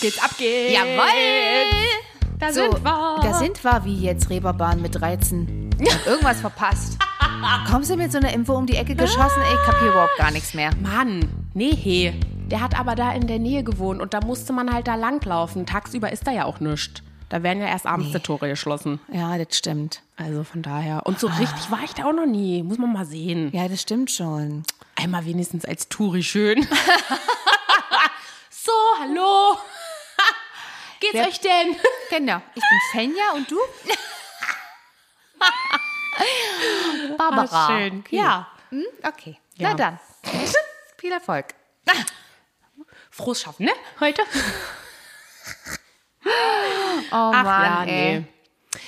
geht's, 0.00 0.22
ab 0.22 0.30
geht's. 0.38 0.72
Jawoll! 0.74 1.64
Da 2.38 2.52
So, 2.52 2.62
sind 2.70 2.84
wir. 2.84 3.18
da 3.22 3.34
sind 3.34 3.62
wir 3.64 3.84
wie 3.84 3.96
jetzt 4.00 4.30
Reeperbahn 4.30 4.80
mit 4.80 4.98
13. 5.00 5.70
Hab 5.90 6.06
irgendwas 6.06 6.40
verpasst. 6.40 6.98
Kommst 7.70 7.90
du 7.90 7.96
mit 7.96 8.10
so 8.12 8.18
einer 8.18 8.32
Info 8.32 8.54
um 8.54 8.66
die 8.66 8.76
Ecke 8.76 8.94
geschossen? 8.94 9.42
Ich 9.52 9.70
kapier 9.70 9.88
überhaupt 9.90 10.16
gar 10.18 10.30
nichts 10.30 10.54
mehr. 10.54 10.70
Mann, 10.82 11.28
nee, 11.54 11.74
he. 11.74 12.12
Der 12.50 12.60
hat 12.60 12.78
aber 12.78 12.94
da 12.96 13.12
in 13.12 13.26
der 13.26 13.38
Nähe 13.38 13.62
gewohnt 13.62 14.00
und 14.00 14.12
da 14.12 14.20
musste 14.20 14.52
man 14.52 14.72
halt 14.72 14.88
da 14.88 14.94
langlaufen. 14.96 15.66
Tagsüber 15.66 16.10
ist 16.10 16.26
da 16.26 16.32
ja 16.32 16.44
auch 16.46 16.60
nichts. 16.60 17.02
Da 17.28 17.42
werden 17.44 17.60
ja 17.62 17.68
erst 17.68 17.86
abends 17.86 18.10
die 18.10 18.18
Tore 18.18 18.48
geschlossen. 18.48 18.98
Ja, 19.12 19.38
das 19.38 19.56
stimmt. 19.56 20.02
Also 20.16 20.42
von 20.42 20.62
daher. 20.62 21.06
Und 21.06 21.20
so 21.20 21.28
richtig 21.28 21.70
war 21.70 21.78
ich 21.84 21.92
da 21.94 22.06
auch 22.06 22.12
noch 22.12 22.26
nie. 22.26 22.62
Muss 22.64 22.78
man 22.78 22.92
mal 22.92 23.06
sehen. 23.06 23.50
Ja, 23.54 23.68
das 23.68 23.80
stimmt 23.82 24.10
schon. 24.10 24.64
Einmal 24.96 25.24
wenigstens 25.26 25.64
als 25.64 25.88
Touri 25.88 26.24
schön. 26.24 26.66
so, 28.50 28.72
hallo. 29.00 29.56
Geht's 31.00 31.14
Wer- 31.14 31.26
euch 31.28 31.40
denn? 31.40 31.76
Genau. 32.10 32.40
Ich 32.54 32.62
bin 32.62 32.78
Fenja 32.92 33.32
und 33.34 33.50
du? 33.50 33.58
Barbara. 37.16 37.46
Ah, 37.50 37.68
schön. 37.78 38.00
Okay. 38.00 38.16
Ja. 38.16 38.48
Hm? 38.70 38.84
Okay. 39.02 39.38
Ja. 39.56 39.70
Na 39.70 39.74
dann. 39.74 39.98
Viel 40.98 41.12
Erfolg. 41.12 41.46
Frohes 43.10 43.40
Schaffen, 43.42 43.66
ne? 43.66 43.72
Heute? 44.00 44.22
Oh 46.24 46.28
Ach 47.12 47.44
Mann, 47.44 47.44
ja, 47.44 47.84
ey. 47.84 48.20
nee. 48.20 48.26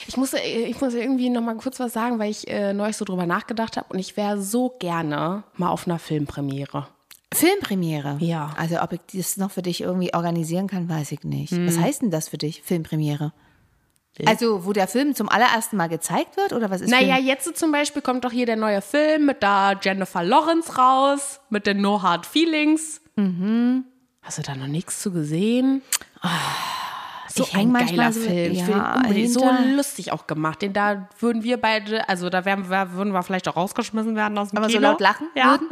Ich 0.07 0.17
muss, 0.17 0.33
äh, 0.35 0.39
ich 0.41 0.81
muss 0.81 0.95
irgendwie 0.95 1.31
noch 1.31 1.41
mal 1.41 1.57
kurz 1.57 1.81
was 1.81 1.93
sagen, 1.93 2.19
weil 2.19 2.31
ich 2.31 2.47
äh, 2.49 2.73
neulich 2.73 2.97
so 2.97 3.05
drüber 3.05 3.27
nachgedacht 3.27 3.77
habe 3.77 3.89
und 3.93 3.99
ich 3.99 4.17
wäre 4.17 4.41
so 4.41 4.71
gerne 4.79 5.43
mal 5.55 5.71
auf 5.71 5.87
einer 5.87 5.99
Filmpremiere. 5.99 6.87
Filmpremiere. 7.35 8.17
Ja. 8.21 8.51
Also 8.57 8.81
ob 8.81 8.93
ich 8.93 9.01
das 9.13 9.37
noch 9.37 9.51
für 9.51 9.63
dich 9.63 9.81
irgendwie 9.81 10.15
organisieren 10.15 10.67
kann, 10.69 10.89
weiß 10.89 11.13
ich 11.13 11.25
nicht. 11.25 11.53
Was 11.67 11.79
heißt 11.79 12.03
denn 12.03 12.11
das 12.11 12.29
für 12.29 12.39
dich, 12.39 12.63
Filmpremiere? 12.63 13.33
Also, 14.27 14.67
wo 14.67 14.75
der 14.75 14.89
Film 14.89 15.15
zum 15.15 15.31
allerersten 15.31 15.79
Mal 15.79 15.89
gezeigt 15.89 16.37
wird 16.37 16.53
oder 16.53 16.71
was 16.71 16.83
ist 16.83 16.91
Naja, 16.91 17.15
Film? 17.15 17.27
jetzt 17.27 17.57
zum 17.57 17.73
Beispiel 17.73 18.03
kommt 18.03 18.27
doch 18.27 18.31
hier 18.31 18.45
der 18.45 18.57
neue 18.57 18.83
Film 18.83 19.25
mit 19.25 19.43
der 19.43 19.81
Jennifer 19.83 20.23
Lawrence 20.23 20.77
raus, 20.77 21.41
mit 21.49 21.67
den 21.67 21.81
No 21.81 22.03
Hard 22.03 22.27
Feelings. 22.27 23.01
Mhm. 23.17 23.87
Hast 24.21 24.37
du 24.37 24.43
da 24.43 24.55
noch 24.55 24.67
nichts 24.67 25.01
zu 25.01 25.13
gesehen? 25.13 25.81
so 27.29 27.45
ich 27.45 27.57
häng 27.57 27.75
ein 27.75 27.87
geiler 27.87 28.13
so- 28.13 28.21
Film. 28.21 28.53
Ich 28.53 28.59
ja, 28.59 28.65
finde 28.67 28.79
ihn 28.81 28.97
unbedingt 29.03 29.31
so 29.33 29.51
lustig 29.77 30.13
auch 30.13 30.27
gemacht. 30.27 30.61
Den 30.61 30.75
da 30.75 31.09
würden 31.19 31.43
wir 31.43 31.57
beide, 31.59 32.07
also 32.09 32.29
da 32.29 32.45
wären, 32.45 32.69
würden 32.69 33.13
wir 33.15 33.23
vielleicht 33.23 33.49
auch 33.49 33.57
rausgeschmissen 33.57 34.15
werden 34.15 34.37
aus 34.37 34.51
dem 34.51 34.59
Aber 34.59 34.69
so 34.69 34.77
Kino. 34.77 34.91
laut 34.91 35.01
lachen 35.01 35.29
ja. 35.35 35.53
würden? 35.53 35.69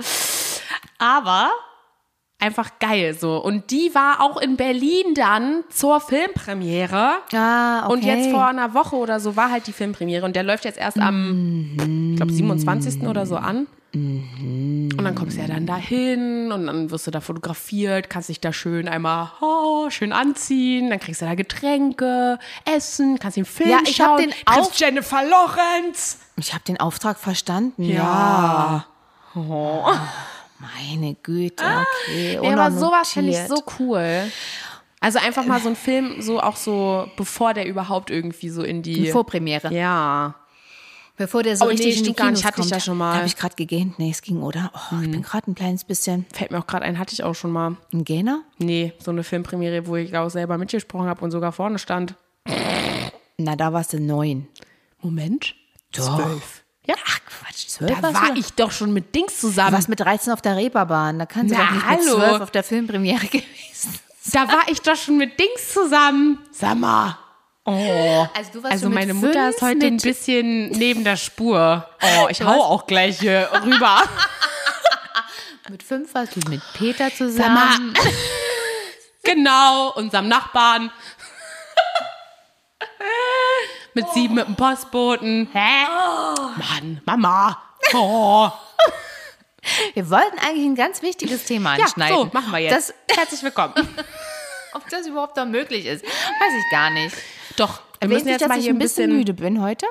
Aber 1.01 1.51
einfach 2.39 2.79
geil 2.79 3.15
so. 3.19 3.37
Und 3.43 3.71
die 3.71 3.95
war 3.95 4.21
auch 4.23 4.41
in 4.41 4.57
Berlin 4.57 5.15
dann 5.15 5.65
zur 5.69 6.01
Filmpremiere. 6.01 7.17
Ah, 7.35 7.85
okay. 7.85 7.93
Und 7.93 8.05
jetzt 8.05 8.31
vor 8.31 8.47
einer 8.47 8.73
Woche 8.75 8.97
oder 8.97 9.21
so 9.21 9.37
war 9.37 9.51
halt 9.51 9.67
die 9.67 9.73
Filmpremiere 9.73 10.25
und 10.25 10.37
der 10.37 10.43
läuft 10.43 10.65
jetzt 10.65 10.79
erst 10.79 10.99
am, 10.99 11.77
ich 12.13 12.17
glaube, 12.17 12.33
27. 12.33 13.03
oder 13.03 13.27
so 13.27 13.37
an. 13.37 13.67
Und 13.93 14.99
dann 15.03 15.15
kommst 15.17 15.37
du 15.37 15.41
ja 15.41 15.49
dann 15.49 15.67
dahin 15.67 16.53
und 16.53 16.67
dann 16.67 16.91
wirst 16.93 17.09
du 17.09 17.11
da 17.11 17.21
fotografiert, 17.21 18.09
kannst 18.09 18.29
dich 18.29 18.41
da 18.41 18.53
schön 18.53 18.89
einmal 18.89 19.33
oh, 19.41 19.91
schön 19.91 20.13
anziehen, 20.13 20.91
dann 20.91 21.01
kriegst 21.01 21.23
du 21.23 21.27
da 21.27 21.35
Getränke, 21.35 22.39
Essen, 22.65 23.19
kannst 23.19 23.37
den 23.37 23.45
Film 23.45 23.71
Ja, 23.71 23.79
ich 23.85 24.01
hab 24.01 24.11
schauen, 24.11 24.19
den 24.19 24.31
triffst 24.31 24.71
Auf- 24.73 24.79
Jennifer 24.79 25.23
Lawrence. 25.25 26.19
Ich 26.37 26.55
habe 26.55 26.63
den 26.65 26.79
Auftrag 26.79 27.19
verstanden. 27.19 27.83
Ja. 27.83 28.87
Ja. 29.35 30.09
Meine 30.61 31.15
Güte, 31.15 31.65
okay. 31.65 32.39
Ja, 32.43 32.53
aber 32.53 32.71
sowas 32.71 33.11
finde 33.13 33.31
ich 33.31 33.39
so 33.49 33.63
cool. 33.79 34.31
Also 35.01 35.19
einfach 35.19 35.47
mal 35.47 35.61
so 35.61 35.71
ein 35.71 35.77
Film, 35.77 36.21
so 36.21 36.41
auch 36.41 36.57
so, 36.57 37.09
bevor 37.17 37.55
der 37.55 37.67
überhaupt 37.67 38.11
irgendwie 38.11 38.51
so 38.51 38.63
in 38.63 38.83
die. 38.83 39.11
Vorpremiere. 39.11 39.73
Ja. 39.73 40.35
Bevor 41.17 41.43
der 41.43 41.57
so 41.57 41.65
Oh, 41.65 41.69
nee, 41.69 41.75
richtig 41.75 41.99
in 41.99 42.05
die 42.05 42.13
Kinos 42.15 42.33
nicht. 42.33 42.45
Hatte 42.45 42.61
ich 42.61 42.67
kommt. 42.67 42.71
ja 42.71 42.81
schon 42.81 42.99
mal. 42.99 43.13
Mhm. 43.13 43.17
Habe 43.19 43.27
ich 43.27 43.37
gerade 43.37 43.55
gegähnt? 43.55 43.99
Nee, 43.99 44.11
es 44.11 44.21
ging, 44.23 44.43
oder? 44.43 44.71
Oh, 44.75 44.97
ich 45.03 45.11
bin 45.11 45.23
gerade 45.23 45.51
ein 45.51 45.55
kleines 45.55 45.85
bisschen 45.85 46.25
Fällt 46.33 46.51
mir 46.51 46.59
auch 46.59 46.67
gerade 46.67 46.85
ein, 46.85 46.99
hatte 46.99 47.13
ich 47.15 47.23
auch 47.25 47.35
schon 47.35 47.51
mal. 47.53 47.77
ein 47.93 48.05
Gähner. 48.05 48.43
Nee, 48.59 48.93
so 48.99 49.11
eine 49.11 49.23
Filmpremiere, 49.23 49.87
wo 49.87 49.97
ich 49.97 50.17
auch 50.17 50.29
selber 50.31 50.57
mitgesprochen 50.59 51.07
habe 51.09 51.23
und 51.23 51.31
sogar 51.31 51.53
vorne 51.53 51.79
stand. 51.79 52.15
Na, 53.39 53.57
da 53.57 53.73
warst 53.73 53.93
du 53.95 54.01
neun. 54.01 54.49
Moment. 55.03 55.55
Doch. 55.93 56.17
Zwölf. 56.23 56.63
Ja. 56.91 56.97
Ach, 57.07 57.19
Quatsch, 57.27 57.67
zwölf 57.69 57.91
Da 57.97 58.03
warst 58.03 58.15
war 58.23 58.35
du? 58.35 58.41
ich 58.41 58.53
doch 58.55 58.71
schon 58.73 58.93
mit 58.93 59.15
Dings 59.15 59.35
Du 59.41 59.49
zusammen. 59.49 59.73
warst 59.73 59.89
mit 59.89 60.01
13 60.01 60.33
auf 60.33 60.43
der 60.43 60.57
Reeperbahn. 60.57 61.19
Da 61.19 61.27
kannst 61.27 61.55
du 61.55 61.59
doch 61.59 61.71
nicht 61.71 61.87
mit 61.89 61.99
hallo. 62.09 62.17
12 62.19 62.41
auf 62.43 62.51
der 62.51 62.63
Filmpremiere 62.65 63.27
gewesen. 63.27 63.99
Da 64.33 64.47
war 64.49 64.63
ich 64.69 64.81
doch 64.83 64.97
schon 64.97 65.17
mit 65.19 65.39
Dings 65.39 65.73
zusammen. 65.73 66.39
Sag 66.53 66.77
mal. 66.79 67.17
Oh. 67.65 68.27
Also 68.37 68.51
du 68.55 68.63
warst 68.63 68.73
Also 68.73 68.87
mit 68.89 68.95
meine 68.99 69.15
Mutter 69.15 69.51
ist 69.51 69.61
heute 69.63 69.87
ein 69.87 69.95
mit- 69.95 70.03
bisschen 70.03 70.71
neben 70.71 71.05
der 71.05 71.17
Spur. 71.17 71.87
Oh, 72.03 72.27
ich 72.31 72.43
hau 72.43 72.63
auch 72.63 72.87
gleich 72.87 73.19
hier 73.21 73.49
rüber. 73.65 74.03
Mit 75.69 75.85
fünf 75.85 76.13
warst 76.15 76.35
du 76.35 76.41
mit 76.51 76.61
Peter 76.77 77.11
Sag 77.11 77.17
zusammen. 77.17 77.93
mal. 77.93 78.03
genau, 79.23 79.93
unserem 79.95 80.27
Nachbarn. 80.27 80.91
Mit 84.01 84.11
sieben 84.13 84.35
mit 84.35 84.47
dem 84.47 84.57
Postboten. 84.57 85.49
Hä? 85.53 85.85
Mann, 86.57 87.01
Mama. 87.05 87.59
Oh. 87.93 88.49
Wir 89.95 90.09
wollten 90.09 90.39
eigentlich 90.39 90.65
ein 90.65 90.75
ganz 90.75 91.03
wichtiges 91.03 91.45
Thema 91.45 91.77
Ja, 91.77 91.85
anschneiden. 91.85 92.17
so, 92.17 92.31
machen 92.33 92.51
wir 92.51 92.61
jetzt. 92.61 92.73
Das, 92.73 92.95
Herzlich 93.19 93.43
willkommen. 93.43 93.75
ob 94.73 94.89
das 94.89 95.07
überhaupt 95.07 95.37
noch 95.37 95.45
möglich 95.45 95.85
ist, 95.85 96.03
weiß 96.03 96.53
ich 96.59 96.71
gar 96.71 96.91
nicht. 96.91 97.15
Doch, 97.57 97.83
wir 98.01 98.09
müssen 98.09 98.29
jetzt 98.29 98.41
dass 98.41 98.49
mal 98.49 98.57
ich 98.57 98.65
hier 98.65 98.73
ein 98.73 98.79
bisschen 98.79 99.15
müde 99.15 99.35
bin 99.35 99.61
heute? 99.61 99.85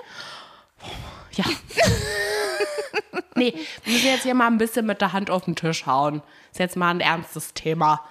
Ja. 1.34 1.46
nee, 3.36 3.54
wir 3.84 3.94
müssen 3.94 4.08
jetzt 4.08 4.24
hier 4.24 4.34
mal 4.34 4.48
ein 4.48 4.58
bisschen 4.58 4.88
mit 4.88 5.02
der 5.02 5.14
Hand 5.14 5.30
auf 5.30 5.46
den 5.46 5.56
Tisch 5.56 5.86
hauen. 5.86 6.24
Ist 6.52 6.60
jetzt 6.60 6.76
mal 6.76 6.90
ein 6.90 7.00
ernstes 7.00 7.54
Thema. 7.54 8.04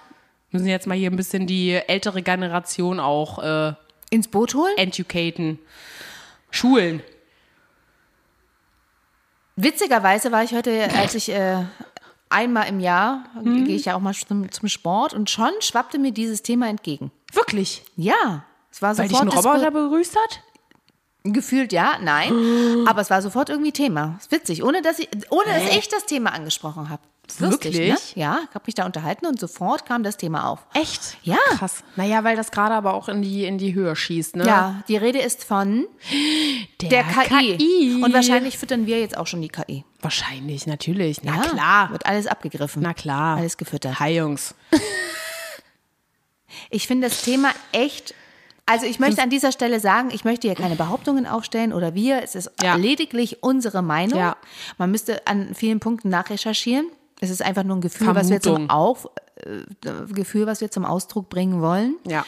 Wir 0.51 0.61
müssen 0.61 0.71
jetzt 0.71 0.87
mal 0.87 0.97
hier 0.97 1.11
ein 1.11 1.17
bisschen 1.17 1.49
die 1.49 1.73
ältere 1.73 2.23
Generation 2.23 3.01
auch 3.01 3.41
äh, 3.41 3.73
Ins 4.11 4.29
Boot 4.29 4.55
holen? 4.55 4.77
educaten. 4.77 5.59
Schulen. 6.51 7.03
Witzigerweise 9.57 10.33
war 10.33 10.45
ich 10.45 10.53
heute, 10.53 10.89
als 10.97 11.15
ich 11.15 11.31
äh, 11.31 11.65
einmal 12.31 12.69
im 12.69 12.81
Jahr, 12.81 13.25
gehe 13.43 13.77
ich 13.77 13.87
ja 13.87 13.97
auch 13.97 14.01
mal 14.01 14.15
zum, 14.15 14.51
zum 14.51 14.69
Sport 14.69 15.15
und 15.15 15.31
schon 15.31 15.51
schwappte 15.61 15.99
mir 15.99 16.13
dieses 16.13 16.43
Thema 16.43 16.69
entgegen. 16.69 17.11
Wirklich? 17.33 17.85
Ja, 17.97 18.45
es 18.71 18.81
war 18.81 18.97
Weil 18.97 19.09
dich 19.09 19.21
ein 19.21 19.29
Roboter 19.29 19.71
begrüßt 19.71 20.17
hat? 20.17 20.43
gefühlt 21.25 21.73
ja, 21.73 21.99
nein, 22.01 22.33
aber 22.87 23.01
es 23.01 23.11
war 23.11 23.23
sofort 23.23 23.51
irgendwie 23.51 23.73
Thema. 23.73 24.17
Ist 24.19 24.33
witzig, 24.33 24.63
ohne 24.63 24.83
dass 24.83 24.99
ich, 24.99 25.09
ohne 25.31 25.47
dass 25.47 25.77
ich 25.77 25.89
das 25.89 26.07
Thema 26.07 26.33
angesprochen 26.33 26.89
habe. 26.89 27.03
Lustig, 27.41 27.75
Wirklich? 27.75 28.17
ne? 28.17 28.23
Ja, 28.23 28.39
ich 28.49 28.55
habe 28.55 28.65
mich 28.67 28.75
da 28.75 28.87
unterhalten 28.87 29.27
und 29.27 29.39
sofort 29.39 29.85
kam 29.87 30.03
das 30.03 30.17
Thema 30.17 30.49
auf. 30.49 30.67
Echt? 30.75 31.19
Ja. 31.23 31.37
Krass. 31.51 31.85
Naja, 31.97 32.25
weil 32.25 32.37
das 32.37 32.51
gerade 32.51 32.75
aber 32.75 32.95
auch 32.95 33.09
in 33.09 33.23
die, 33.23 33.45
in 33.45 33.59
die 33.59 33.75
Höhe 33.75 33.95
schießt, 33.95 34.37
ne? 34.37 34.47
Ja, 34.47 34.83
die 34.89 34.97
Rede 34.97 35.19
ist 35.21 35.45
von 35.45 35.87
der 36.81 37.05
KI. 37.05 38.01
Und 38.03 38.13
wahrscheinlich 38.15 38.57
füttern 38.59 38.87
wir 38.87 38.99
jetzt 39.01 39.17
auch 39.17 39.27
schon 39.27 39.43
die 39.43 39.49
KI. 39.49 39.85
Wahrscheinlich, 40.01 40.67
natürlich. 40.67 41.23
Na 41.23 41.37
Ja, 41.37 41.43
klar. 41.43 41.91
Wird 41.93 42.07
alles 42.07 42.27
abgegriffen. 42.27 42.83
Na 42.83 42.95
klar. 42.95 43.37
Alles 43.37 43.57
gefüttert. 43.57 44.01
Hi, 44.01 44.17
Jungs. 44.17 44.55
Ich 46.71 46.87
finde 46.87 47.09
das 47.09 47.23
Thema 47.23 47.51
echt. 47.73 48.15
Also 48.67 48.85
ich 48.85 48.99
möchte 48.99 49.23
an 49.23 49.31
dieser 49.31 49.53
Stelle 49.53 49.81
sagen, 49.81 50.11
ich 50.13 50.25
möchte 50.25 50.47
hier 50.49 50.55
keine 50.57 50.77
Behauptungen 50.77 51.27
aufstellen 51.27 51.73
oder 51.73 51.95
wir. 51.95 52.23
Es 52.23 52.35
ist 52.35 52.51
Ja. 52.63 52.75
lediglich 52.77 53.43
unsere 53.43 53.83
Meinung. 53.83 54.19
Ja. 54.19 54.37
Man 54.77 54.91
müsste 54.91 55.27
an 55.27 55.55
vielen 55.55 55.81
Punkten 55.81 56.11
nachrecherchieren. 56.11 56.87
Es 57.21 57.31
ist 57.31 57.43
einfach 57.43 57.65
nur 57.65 57.77
ein 57.77 57.81
Gefühl, 57.81 58.15
was 58.15 58.31
wir 58.31 58.41
zum. 58.41 58.71
Auf, 58.71 59.09
äh, 59.37 60.13
Gefühl, 60.13 60.47
was 60.47 60.61
wir 60.61 60.71
zum 60.71 60.85
Ausdruck 60.85 61.29
bringen 61.29 61.61
wollen. 61.61 61.97
Ja. 62.07 62.25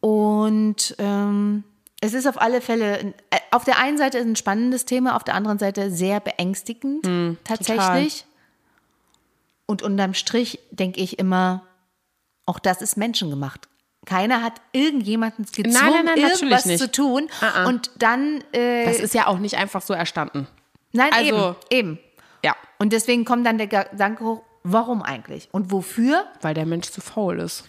Und 0.00 0.94
ähm, 0.98 1.64
es 2.00 2.14
ist 2.14 2.26
auf 2.26 2.40
alle 2.40 2.60
Fälle 2.60 2.98
äh, 3.30 3.38
auf 3.50 3.64
der 3.64 3.78
einen 3.78 3.98
Seite 3.98 4.18
ein 4.18 4.34
spannendes 4.36 4.84
Thema, 4.84 5.14
auf 5.16 5.24
der 5.24 5.34
anderen 5.34 5.58
Seite 5.58 5.90
sehr 5.90 6.20
beängstigend 6.20 7.06
Hm, 7.06 7.38
tatsächlich. 7.44 8.26
Und 9.66 9.82
unterm 9.82 10.14
Strich 10.14 10.58
denke 10.70 11.00
ich 11.00 11.18
immer, 11.18 11.62
auch 12.46 12.58
das 12.58 12.82
ist 12.82 12.96
menschengemacht. 12.96 13.68
Keiner 14.04 14.42
hat 14.42 14.54
irgendjemanden 14.72 15.44
gezwungen, 15.44 15.72
nein, 15.72 16.04
nein, 16.04 16.20
natürlich 16.20 16.42
irgendwas 16.42 16.78
zu 16.78 16.90
tun. 16.90 17.28
Ah, 17.40 17.50
ah. 17.54 17.66
Und 17.68 17.92
dann, 17.98 18.42
äh, 18.52 18.84
Das 18.86 18.98
ist 18.98 19.14
ja 19.14 19.28
auch 19.28 19.38
nicht 19.38 19.56
einfach 19.56 19.80
so 19.80 19.94
erstanden. 19.94 20.48
nein, 20.92 21.12
also- 21.12 21.28
eben, 21.28 21.56
eben. 21.70 21.98
Ja. 22.44 22.56
Und 22.78 22.92
deswegen 22.92 23.24
kommt 23.24 23.46
dann 23.46 23.58
der 23.58 23.66
Gedanke 23.68 24.24
hoch, 24.24 24.42
warum 24.64 25.02
eigentlich? 25.02 25.48
Und 25.52 25.70
wofür? 25.72 26.24
Weil 26.40 26.54
der 26.54 26.66
Mensch 26.66 26.90
zu 26.90 27.00
faul 27.00 27.40
ist. 27.40 27.64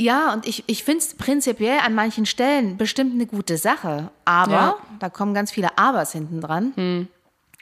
Ja, 0.00 0.32
und 0.32 0.46
ich, 0.48 0.64
ich 0.66 0.84
finde 0.84 0.98
es 0.98 1.14
prinzipiell 1.14 1.78
an 1.78 1.94
manchen 1.94 2.26
Stellen 2.26 2.76
bestimmt 2.76 3.14
eine 3.14 3.26
gute 3.26 3.56
Sache. 3.56 4.10
Aber, 4.24 4.52
Ja. 4.52 4.76
da 4.98 5.08
kommen 5.10 5.32
ganz 5.34 5.52
viele 5.52 5.78
Abers 5.78 6.12
hinten 6.12 6.40
dran, 6.40 7.08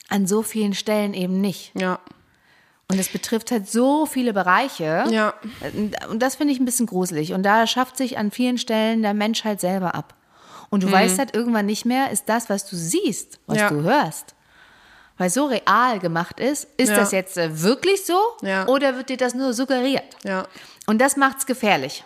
an 0.09 0.27
so 0.27 0.43
vielen 0.43 0.75
Stellen 0.75 1.13
eben 1.15 1.41
nicht. 1.41 1.73
Ja. 1.79 1.99
Und 2.91 2.99
es 2.99 3.09
betrifft 3.09 3.51
halt 3.53 3.69
so 3.69 4.05
viele 4.07 4.33
Bereiche. 4.33 5.05
Ja. 5.11 5.35
Und 6.09 6.21
das 6.21 6.37
finde 6.37 6.53
ich 6.55 6.59
ein 6.61 6.65
bisschen 6.65 6.87
gruselig. 6.87 7.33
Und 7.35 7.43
da 7.45 7.67
schafft 7.67 7.97
sich 7.97 8.19
an 8.19 8.31
vielen 8.33 8.59
Stellen 8.59 9.03
der 9.03 9.15
Mensch 9.15 9.45
halt 9.45 9.61
selber 9.61 9.95
ab. 9.95 10.15
Und 10.71 10.83
du 10.83 10.91
weißt 10.91 11.19
halt 11.19 11.35
irgendwann 11.35 11.67
nicht 11.67 11.85
mehr, 11.85 12.11
ist 12.11 12.29
das, 12.29 12.49
was 12.49 12.69
du 12.69 12.75
siehst, 12.77 13.39
was 13.47 13.59
Ja. 13.59 13.69
du 13.69 13.83
hörst. 13.83 14.35
Weil 15.21 15.29
so 15.29 15.45
real 15.45 15.99
gemacht 15.99 16.41
ist, 16.41 16.67
ist 16.79 16.89
Ja. 16.89 16.97
das 16.97 17.13
jetzt 17.13 17.37
äh, 17.37 17.61
wirklich 17.63 18.07
so 18.07 18.19
Ja. 18.41 18.67
oder 18.69 18.97
wird 18.97 19.11
dir 19.11 19.19
das 19.19 19.35
nur 19.35 19.53
suggeriert? 19.53 20.17
Ja. 20.25 20.47
Und 20.87 20.99
das 20.99 21.19
macht's 21.19 21.45
gefährlich. 21.45 22.05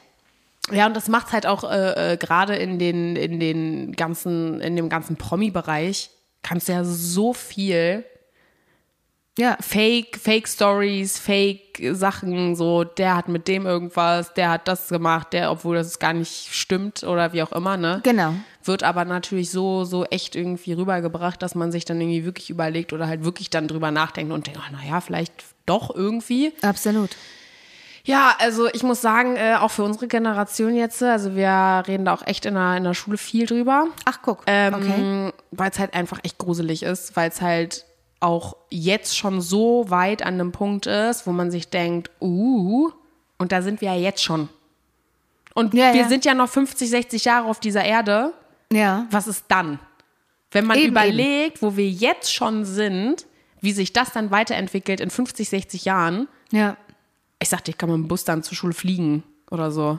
Ja, 0.72 0.86
und 0.86 0.96
das 0.96 1.06
macht 1.06 1.30
halt 1.32 1.46
auch 1.46 1.62
äh, 1.62 2.14
äh, 2.14 2.16
gerade 2.16 2.56
in 2.56 2.80
den, 2.80 3.14
in 3.14 3.38
den 3.38 3.92
ganzen, 3.92 4.60
in 4.60 4.74
dem 4.74 4.88
ganzen 4.88 5.14
Promi-Bereich 5.14 6.10
kannst 6.42 6.68
du 6.68 6.72
ja 6.72 6.82
so 6.82 7.32
viel 7.32 8.04
Ja. 9.38 9.56
Fake, 9.60 10.16
Fake 10.20 10.48
Stories, 10.48 11.18
Fake 11.18 11.80
Sachen, 11.92 12.56
so, 12.56 12.82
der 12.84 13.14
hat 13.16 13.28
mit 13.28 13.46
dem 13.46 13.64
irgendwas, 13.66 14.32
der 14.34 14.50
hat 14.50 14.66
das 14.68 14.88
gemacht, 14.88 15.32
der, 15.32 15.50
obwohl 15.52 15.76
das 15.76 15.98
gar 16.00 16.12
nicht 16.14 16.52
stimmt 16.52 17.04
oder 17.04 17.32
wie 17.32 17.42
auch 17.42 17.52
immer, 17.52 17.76
ne? 17.76 18.00
Genau. 18.04 18.34
Wird 18.64 18.82
aber 18.82 19.04
natürlich 19.04 19.50
so, 19.50 19.84
so 19.84 20.04
echt 20.06 20.34
irgendwie 20.34 20.72
rübergebracht, 20.72 21.42
dass 21.42 21.54
man 21.54 21.70
sich 21.70 21.84
dann 21.84 22.00
irgendwie 22.00 22.24
wirklich 22.24 22.50
überlegt 22.50 22.92
oder 22.92 23.06
halt 23.06 23.24
wirklich 23.24 23.50
dann 23.50 23.68
drüber 23.68 23.90
nachdenkt 23.90 24.32
und 24.32 24.46
denkt, 24.46 24.60
ach, 24.62 24.70
naja, 24.70 25.00
vielleicht 25.00 25.32
doch 25.66 25.94
irgendwie. 25.94 26.52
Absolut. 26.62 27.10
Ja, 28.06 28.36
also 28.38 28.68
ich 28.68 28.82
muss 28.82 29.00
sagen, 29.00 29.36
äh, 29.36 29.56
auch 29.58 29.70
für 29.70 29.82
unsere 29.82 30.08
Generation 30.08 30.74
jetzt, 30.74 31.02
also 31.02 31.34
wir 31.34 31.82
reden 31.86 32.04
da 32.04 32.12
auch 32.12 32.26
echt 32.26 32.44
in 32.44 32.54
der, 32.54 32.76
in 32.76 32.84
der 32.84 32.92
Schule 32.92 33.16
viel 33.16 33.46
drüber. 33.46 33.86
Ach, 34.04 34.18
guck. 34.22 34.42
Ähm, 34.46 34.74
okay. 34.74 35.32
Weil 35.52 35.70
es 35.70 35.78
halt 35.78 35.94
einfach 35.94 36.20
echt 36.22 36.36
gruselig 36.36 36.82
ist, 36.82 37.16
weil 37.16 37.30
es 37.30 37.40
halt 37.40 37.86
auch 38.20 38.56
jetzt 38.70 39.16
schon 39.16 39.40
so 39.40 39.86
weit 39.88 40.22
an 40.22 40.34
einem 40.34 40.52
Punkt 40.52 40.86
ist, 40.86 41.26
wo 41.26 41.32
man 41.32 41.50
sich 41.50 41.68
denkt, 41.68 42.10
uh, 42.20 42.90
und 43.38 43.52
da 43.52 43.62
sind 43.62 43.80
wir 43.80 43.94
ja 43.94 43.98
jetzt 43.98 44.22
schon. 44.22 44.48
Und 45.54 45.72
Ja, 45.72 45.92
wir 45.94 46.02
ja. 46.02 46.08
sind 46.08 46.24
ja 46.24 46.34
noch 46.34 46.48
50, 46.48 46.90
60 46.90 47.24
Jahre 47.24 47.46
auf 47.48 47.60
dieser 47.60 47.84
Erde. 47.84 48.32
Ja. 48.74 49.06
Was 49.10 49.26
ist 49.26 49.44
dann? 49.48 49.78
Wenn 50.50 50.66
man 50.66 50.78
Eben, 50.78 50.88
überlegt, 50.90 51.62
wo 51.62 51.76
wir 51.76 51.88
jetzt 51.88 52.32
schon 52.32 52.64
sind, 52.64 53.26
wie 53.60 53.72
sich 53.72 53.92
das 53.92 54.12
dann 54.12 54.30
weiterentwickelt 54.30 55.00
in 55.00 55.10
50, 55.10 55.48
60 55.48 55.84
Jahren. 55.84 56.28
Ja. 56.52 56.76
Ich 57.40 57.48
sagte, 57.48 57.70
ich 57.70 57.78
kann 57.78 57.88
mit 57.90 57.96
dem 57.98 58.08
Bus 58.08 58.24
dann 58.24 58.42
zur 58.42 58.56
Schule 58.56 58.74
fliegen 58.74 59.24
oder 59.50 59.70
so. 59.70 59.98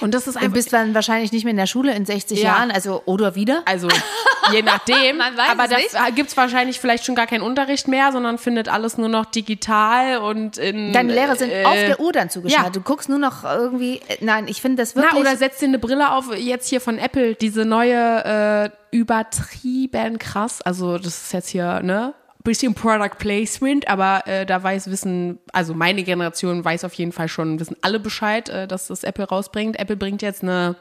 Und 0.00 0.12
das 0.14 0.26
ist 0.26 0.34
Du 0.36 0.40
einfach. 0.40 0.52
bist 0.54 0.72
dann 0.72 0.94
wahrscheinlich 0.94 1.32
nicht 1.32 1.44
mehr 1.44 1.52
in 1.52 1.56
der 1.56 1.66
Schule 1.66 1.94
in 1.94 2.04
60 2.04 2.38
Ja. 2.38 2.56
Jahren, 2.56 2.70
also 2.70 3.02
oder 3.06 3.34
wieder. 3.34 3.62
Also 3.64 3.88
je 4.52 4.62
nachdem. 4.62 5.16
Man 5.18 5.36
weiß 5.36 5.50
aber 5.50 5.68
da 5.68 6.10
gibt 6.10 6.30
es 6.30 6.36
wahrscheinlich 6.36 6.80
vielleicht 6.80 7.04
schon 7.04 7.14
gar 7.14 7.26
keinen 7.26 7.42
Unterricht 7.42 7.88
mehr, 7.88 8.12
sondern 8.12 8.38
findet 8.38 8.68
alles 8.68 8.98
nur 8.98 9.08
noch 9.08 9.26
digital 9.26 10.18
und 10.18 10.58
in. 10.58 10.92
Deine 10.92 11.12
Lehrer 11.12 11.36
sind 11.36 11.50
äh, 11.50 11.64
auf 11.64 11.74
der 11.74 12.00
Uhr 12.00 12.12
dann 12.12 12.30
zugeschaltet. 12.30 12.66
ja. 12.66 12.70
Du 12.70 12.80
guckst 12.80 13.08
nur 13.08 13.18
noch 13.18 13.44
irgendwie. 13.44 14.00
äh, 14.08 14.18
Nein, 14.20 14.46
ich 14.48 14.60
finde 14.60 14.82
das 14.82 14.94
wirklich. 14.96 15.12
Na, 15.14 15.20
oder 15.20 15.36
setzt 15.36 15.60
dir 15.60 15.66
eine 15.66 15.78
Brille 15.78 16.12
auf, 16.12 16.34
jetzt 16.36 16.68
hier 16.68 16.80
von 16.80 16.98
Apple, 16.98 17.34
diese 17.34 17.64
neue 17.64 18.70
äh, 18.92 18.96
übertrieben 18.96 20.18
krass. 20.18 20.62
Also, 20.62 20.98
das 20.98 21.24
ist 21.24 21.32
jetzt 21.32 21.48
hier, 21.48 21.80
ne? 21.82 22.14
Bisschen 22.44 22.74
Product 22.74 23.18
Placement, 23.18 23.88
aber 23.88 24.24
äh, 24.26 24.46
da 24.46 24.62
weiß 24.62 24.88
Wissen, 24.88 25.40
also 25.52 25.74
meine 25.74 26.04
Generation 26.04 26.64
weiß 26.64 26.84
auf 26.84 26.94
jeden 26.94 27.10
Fall 27.10 27.26
schon, 27.26 27.58
wissen 27.58 27.76
alle 27.82 27.98
Bescheid, 27.98 28.48
äh, 28.48 28.68
dass 28.68 28.86
das 28.86 29.02
Apple 29.02 29.24
rausbringt. 29.24 29.78
Apple 29.80 29.96
bringt 29.96 30.22
jetzt 30.22 30.44
eine 30.44 30.76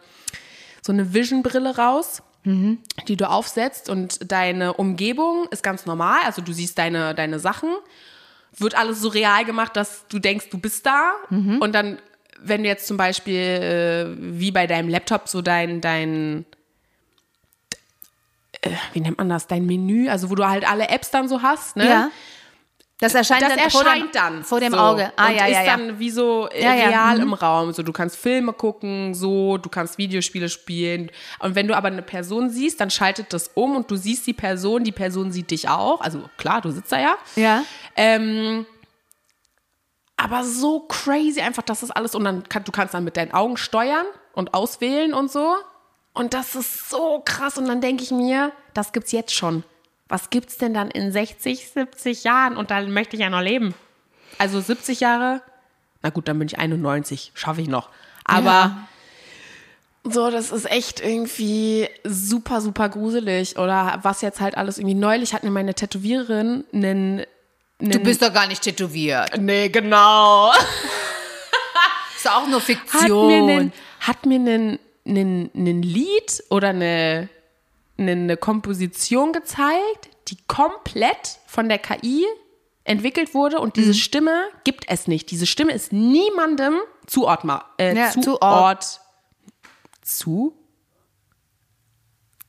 so 0.83 0.91
eine 0.93 1.15
Vision-Brille 1.15 1.77
raus, 1.77 2.21
die 3.07 3.17
du 3.17 3.29
aufsetzt 3.29 3.89
und 3.89 4.31
deine 4.31 4.73
Umgebung 4.73 5.47
ist 5.51 5.63
ganz 5.63 5.85
normal. 5.85 6.19
Also 6.25 6.41
du 6.41 6.53
siehst 6.53 6.77
deine, 6.77 7.15
deine 7.15 7.39
Sachen, 7.39 7.69
wird 8.57 8.75
alles 8.75 9.01
so 9.01 9.09
real 9.09 9.43
gemacht, 9.45 9.75
dass 9.75 10.07
du 10.07 10.19
denkst, 10.19 10.49
du 10.49 10.57
bist 10.57 10.85
da. 10.85 11.13
Und 11.59 11.73
dann, 11.73 11.97
wenn 12.39 12.63
du 12.63 12.69
jetzt 12.69 12.87
zum 12.87 12.97
Beispiel 12.97 13.35
äh, 13.35 14.39
wie 14.39 14.51
bei 14.51 14.67
deinem 14.67 14.89
Laptop 14.89 15.27
so 15.27 15.41
dein, 15.41 15.81
dein 15.81 16.45
äh, 18.61 18.71
wie 18.93 19.01
nennt 19.01 19.17
man 19.17 19.29
das, 19.29 19.47
dein 19.47 19.65
Menü, 19.65 20.09
also 20.09 20.29
wo 20.29 20.35
du 20.35 20.47
halt 20.47 20.69
alle 20.69 20.89
Apps 20.89 21.11
dann 21.11 21.27
so 21.27 21.41
hast, 21.41 21.75
ne? 21.75 21.85
Ja. 21.85 22.11
Das 22.99 23.13
erscheint 23.13 23.41
Das 23.41 23.49
dann 23.49 23.59
erscheint 23.59 23.83
vor 23.83 23.93
dem, 23.93 24.11
dann 24.13 24.43
vor 24.43 24.59
dem 24.61 24.71
so. 24.71 24.79
Auge. 24.79 25.11
Ah, 25.17 25.27
und 25.27 25.35
ja, 25.35 25.45
ist 25.47 25.53
ja, 25.53 25.63
ja. 25.63 25.77
dann 25.77 25.99
wie 25.99 26.09
so 26.09 26.47
äh, 26.47 26.65
real 26.65 27.17
mhm. 27.17 27.23
im 27.23 27.33
Raum. 27.33 27.73
So, 27.73 27.83
du 27.83 27.91
kannst 27.91 28.15
Filme 28.15 28.53
gucken, 28.53 29.13
so, 29.13 29.57
du 29.57 29.69
kannst 29.69 29.97
Videospiele 29.97 30.47
spielen. 30.47 31.11
Und 31.39 31.55
wenn 31.55 31.67
du 31.67 31.75
aber 31.75 31.89
eine 31.89 32.01
Person 32.01 32.49
siehst, 32.49 32.79
dann 32.79 32.89
schaltet 32.89 33.33
das 33.33 33.51
um 33.53 33.75
und 33.75 33.91
du 33.91 33.97
siehst 33.97 34.25
die 34.27 34.33
Person, 34.33 34.85
die 34.85 34.93
Person 34.93 35.33
sieht 35.33 35.51
dich 35.51 35.67
auch. 35.67 35.99
Also 35.99 36.29
klar, 36.37 36.61
du 36.61 36.71
sitzt 36.71 36.91
da 36.91 36.99
ja. 36.99 37.17
Ja. 37.35 37.63
Ähm, 37.97 38.65
aber 40.15 40.45
so 40.45 40.79
crazy 40.87 41.41
einfach, 41.41 41.63
dass 41.63 41.81
das 41.81 41.91
alles 41.91 42.15
und 42.15 42.23
dann 42.23 42.47
kann, 42.47 42.63
du 42.63 42.71
kannst 42.71 42.93
dann 42.93 43.03
mit 43.03 43.17
deinen 43.17 43.33
Augen 43.33 43.57
steuern 43.57 44.05
und 44.33 44.53
auswählen 44.53 45.13
und 45.13 45.29
so. 45.29 45.55
Und 46.13 46.33
das 46.33 46.55
ist 46.55 46.89
so 46.89 47.21
krass. 47.25 47.57
Und 47.57 47.67
dann 47.67 47.81
denke 47.81 48.03
ich 48.03 48.11
mir, 48.11 48.53
das 48.73 48.93
gibt's 48.93 49.11
jetzt 49.11 49.33
schon. 49.33 49.65
Was 50.07 50.29
gibt's 50.29 50.57
denn 50.57 50.73
dann 50.73 50.91
in 50.91 51.11
60, 51.11 51.69
70 51.69 52.23
Jahren? 52.23 52.57
Und 52.57 52.69
dann 52.71 52.91
möchte 52.91 53.15
ich 53.15 53.21
ja 53.21 53.29
noch 53.29 53.41
leben. 53.41 53.73
Also 54.37 54.59
70 54.61 54.99
Jahre, 54.99 55.41
na 56.03 56.09
gut, 56.11 56.27
dann 56.27 56.37
bin 56.37 56.47
ich 56.47 56.59
91, 56.59 57.31
schaffe 57.33 57.61
ich 57.61 57.67
noch. 57.67 57.89
Aber 58.25 58.43
Ja. 58.43 58.87
so, 60.03 60.29
das 60.29 60.51
ist 60.51 60.69
echt 60.69 60.99
irgendwie 60.99 61.87
super, 62.03 62.61
super 62.61 62.89
gruselig. 62.89 63.57
Oder 63.57 63.99
was 64.03 64.21
jetzt 64.21 64.41
halt 64.41 64.57
alles 64.57 64.77
irgendwie 64.77 64.93
neulich 64.95 65.33
hat 65.33 65.43
mir 65.43 65.51
meine 65.51 65.73
Tätowiererin 65.73 66.65
einen 66.73 67.25
Du 67.79 67.99
bist 67.99 68.21
doch 68.21 68.33
gar 68.33 68.47
nicht 68.47 68.61
tätowiert. 68.61 69.37
Nee, 69.37 69.67
genau. 69.69 70.51
Ist 72.15 72.25
doch 72.25 72.35
auch 72.43 72.47
nur 72.47 72.59
Hat 72.61 72.67
mir 72.69 72.75
Fiktion. 72.75 73.31
einen, 73.49 73.73
hat 73.99 74.25
mir 74.25 74.35
einen, 74.39 74.79
einen, 75.05 75.51
einen 75.53 75.81
Lied 75.81 76.43
oder 76.49 76.69
eine, 76.69 77.27
eine, 77.97 78.37
Komposition 78.37 79.31
gezeigt, 79.33 80.09
die 80.27 80.37
komplett 80.47 81.39
von 81.47 81.69
der 81.69 81.77
KI 81.79 82.25
entwickelt 82.83 83.33
wurde 83.33 83.59
und 83.59 83.69
Mhm. 83.77 83.81
diese 83.81 83.93
Stimme 83.93 84.47
gibt 84.63 84.85
es 84.87 85.07
nicht. 85.07 85.31
Diese 85.31 85.45
Stimme 85.45 85.71
ist 85.73 85.91
niemandem 85.93 86.75
zuordnbar. 87.07 87.73
Äh, 87.77 87.95
Ja, 87.95 88.11
zuort, 88.11 88.83
zuort- 88.83 89.01
zu, 90.01 90.53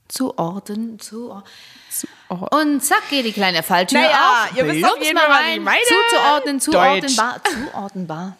Zuordnen, 0.08 0.98
zuordnen. 1.00 1.44
zuort. 1.90 2.54
Und 2.54 2.80
zack 2.80 3.08
geht 3.10 3.24
die 3.26 3.32
kleine 3.32 3.62
Falltür 3.62 4.00
Naja, 4.00 4.44
auf. 4.50 4.56
ihr 4.56 4.66
wisst 4.66 4.84
auf 4.84 5.02
jeden 5.02 5.14
mal 5.14 5.22
Fall, 5.22 5.42
rein. 5.42 5.62
meine. 5.64 5.80
Zuzuordnen, 5.84 6.60
zuordnenbar. 6.60 7.40
Zuordnenbar. 7.72 8.36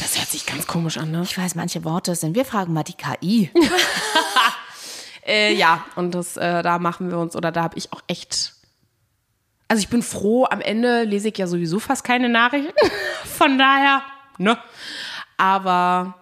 Das 0.00 0.18
hört 0.18 0.28
sich 0.28 0.44
ganz 0.44 0.66
komisch 0.66 0.98
an, 0.98 1.12
ne? 1.12 1.22
Ich 1.22 1.38
weiß, 1.38 1.54
manche 1.54 1.84
Worte 1.84 2.16
sind. 2.16 2.34
Wir 2.34 2.44
fragen 2.44 2.72
mal 2.72 2.82
die 2.82 2.94
KI. 2.94 3.50
Äh, 5.26 5.54
ja, 5.54 5.84
und 5.96 6.14
das, 6.14 6.36
äh, 6.36 6.62
da 6.62 6.78
machen 6.78 7.10
wir 7.10 7.18
uns, 7.18 7.34
oder 7.34 7.50
da 7.50 7.62
habe 7.62 7.78
ich 7.78 7.92
auch 7.92 8.02
echt. 8.06 8.52
Also 9.68 9.80
ich 9.80 9.88
bin 9.88 10.02
froh, 10.02 10.46
am 10.50 10.60
Ende 10.60 11.04
lese 11.04 11.28
ich 11.28 11.38
ja 11.38 11.46
sowieso 11.46 11.78
fast 11.78 12.04
keine 12.04 12.28
Nachrichten. 12.28 12.72
Von 13.24 13.58
daher, 13.58 14.02
ne? 14.38 14.58
Aber 15.36 16.14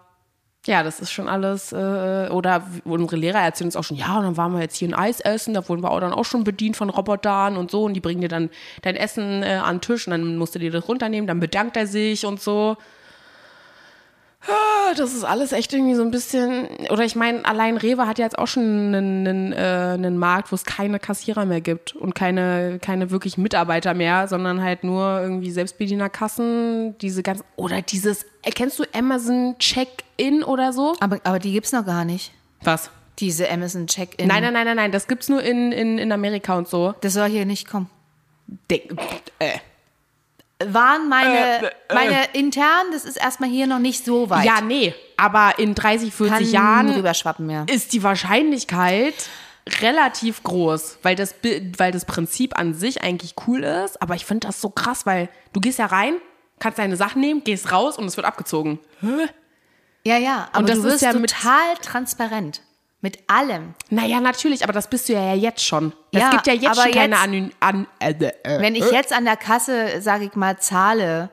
ja, 0.67 0.85
das 0.85 1.01
ist 1.01 1.11
schon 1.11 1.29
alles. 1.29 1.73
Äh, 1.73 2.29
oder 2.31 2.65
unsere 2.85 3.17
Lehrer 3.17 3.41
erzählen 3.41 3.69
uns 3.69 3.77
auch 3.77 3.85
schon, 3.85 3.97
ja, 3.97 4.17
und 4.17 4.23
dann 4.23 4.37
waren 4.37 4.53
wir 4.53 4.61
jetzt 4.61 4.77
hier 4.77 4.89
ein 4.89 4.95
Eis 4.95 5.21
essen, 5.21 5.55
da 5.55 5.69
wurden 5.69 5.83
wir 5.83 5.91
auch 5.91 6.01
dann 6.01 6.13
auch 6.13 6.25
schon 6.25 6.45
bedient 6.45 6.77
von 6.77 6.89
Robotern 6.89 7.57
und 7.57 7.71
so. 7.71 7.85
Und 7.85 7.95
die 7.95 8.01
bringen 8.01 8.21
dir 8.21 8.29
dann 8.29 8.51
dein 8.83 8.95
Essen 8.95 9.43
äh, 9.43 9.61
an 9.63 9.77
den 9.77 9.81
Tisch 9.81 10.07
und 10.07 10.13
dann 10.13 10.37
musst 10.37 10.55
du 10.55 10.61
dir 10.61 10.71
das 10.71 10.89
runternehmen, 10.89 11.27
dann 11.27 11.41
bedankt 11.41 11.77
er 11.77 11.87
sich 11.87 12.25
und 12.25 12.41
so. 12.41 12.77
Das 14.97 15.13
ist 15.13 15.25
alles 15.25 15.53
echt 15.53 15.73
irgendwie 15.73 15.95
so 15.95 16.03
ein 16.03 16.11
bisschen. 16.11 16.69
Oder 16.91 17.05
ich 17.05 17.17
meine, 17.17 17.45
allein 17.45 17.77
Rewe 17.77 18.07
hat 18.07 18.19
ja 18.19 18.25
jetzt 18.25 18.39
auch 18.39 18.47
schon 18.47 18.63
einen, 18.63 19.27
einen, 19.27 19.53
äh, 19.53 19.57
einen 19.95 20.19
Markt, 20.19 20.53
wo 20.53 20.55
es 20.57 20.65
keine 20.65 20.99
Kassierer 20.99 21.45
mehr 21.45 21.61
gibt 21.61 21.95
und 21.95 22.15
keine, 22.15 22.79
keine 22.81 23.11
wirklich 23.11 23.39
Mitarbeiter 23.39 23.95
mehr, 23.95 24.29
sondern 24.29 24.63
halt 24.63 24.85
nur 24.85 25.21
irgendwie 25.21 25.51
Selbstbedienerkassen, 25.51 26.97
diese 26.99 27.23
ganzen. 27.23 27.45
Oder 27.57 27.83
dieses. 27.83 28.25
äh, 28.43 28.51
Kennst 28.51 28.79
du 28.79 28.85
Amazon 28.93 29.57
Check-In 29.59 30.43
oder 30.45 30.73
so? 30.73 30.95
Aber, 31.01 31.21
aber 31.25 31.39
die 31.39 31.53
gibt's 31.53 31.73
noch 31.73 31.87
gar 31.87 32.05
nicht. 32.05 32.33
Was? 32.63 32.91
Diese 33.19 33.51
Amazon 33.51 33.87
Check-In. 33.87 34.27
Nein, 34.27 34.43
nein, 34.43 34.53
nein, 34.53 34.65
nein, 34.67 34.77
nein. 34.77 34.93
Das 34.93 35.07
gibt's 35.07 35.29
nur 35.29 35.43
in, 35.43 35.73
in, 35.73 35.99
in 35.99 36.13
Amerika 36.13 36.57
und 36.57 36.69
so. 36.69 36.95
Das 37.01 37.15
soll 37.15 37.29
hier 37.29 37.45
nicht 37.45 37.69
kommen. 37.69 37.91
Denk, 38.71 38.93
äh. 39.39 39.59
Waren 40.69 41.09
meine, 41.09 41.39
Äh, 41.39 41.67
äh. 41.67 41.71
meine 41.95 42.25
intern, 42.33 42.87
das 42.93 43.05
ist 43.05 43.17
erstmal 43.17 43.49
hier 43.51 43.67
noch 43.67 43.79
nicht 43.79 44.05
so 44.05 44.31
weit. 44.31 44.45
Ja, 44.45 44.61
nee. 44.61 44.95
Aber 45.17 45.55
in 45.59 45.75
30, 45.75 46.13
40 46.13 46.37
Kann 46.37 46.51
Jahren 46.51 46.91
rüberschwappen, 46.91 47.49
ja. 47.51 47.65
ist 47.69 47.93
die 47.93 48.03
Wahrscheinlichkeit 48.03 49.15
relativ 49.81 50.43
groß, 50.43 50.99
weil 51.03 51.15
das, 51.15 51.35
weil 51.77 51.93
das 51.93 52.05
Prinzip 52.05 52.59
an 52.59 52.75
sich 52.75 53.03
eigentlich 53.03 53.35
cool 53.47 53.63
ist. 53.63 54.01
Aber 54.03 54.15
ich 54.15 54.25
finde 54.25 54.47
das 54.49 54.61
so 54.61 54.71
krass, 54.71 55.07
weil 55.07 55.29
du 55.53 55.61
gehst 55.61 55.79
ja 55.79 55.87
rein, 55.87 56.15
kannst 56.59 56.79
deine 56.79 56.97
Sachen 56.97 57.21
nehmen, 57.21 57.45
gehst 57.45 57.71
raus 57.73 57.97
und 57.99 58.07
es 58.07 58.17
wird 58.17 58.27
abgezogen. 58.27 58.79
Ja, 60.05 60.17
ja, 60.17 60.49
aber 60.53 60.59
Und 60.61 60.69
das 60.69 60.81
du 60.81 60.87
ist 60.89 60.93
wirst 60.95 61.03
ja 61.03 61.13
mit- 61.13 61.31
total 61.31 61.75
transparent. 61.81 62.61
Mit 63.05 63.19
allem. 63.27 63.75
Naja, 63.91 64.21
natürlich, 64.21 64.63
aber 64.63 64.73
das 64.73 64.89
bist 64.89 65.09
du 65.09 65.13
ja 65.13 65.35
jetzt 65.35 65.65
schon. 65.65 65.93
Es 66.13 66.21
Ja, 66.21 66.31
gibt 66.31 66.47
ja 66.47 66.53
jetzt 66.55 66.81
schon 66.81 66.93
keine 66.93 67.19
Anony 67.19 67.51
an, 67.59 67.89
äh, 67.99 68.13
äh, 68.13 68.61
Wenn 68.61 68.77
ich 68.77 68.89
jetzt 68.93 69.13
an 69.13 69.25
der 69.25 69.37
Kasse, 69.37 70.01
sage 70.01 70.25
ich 70.27 70.37
mal, 70.37 70.59
zahle, 70.61 71.29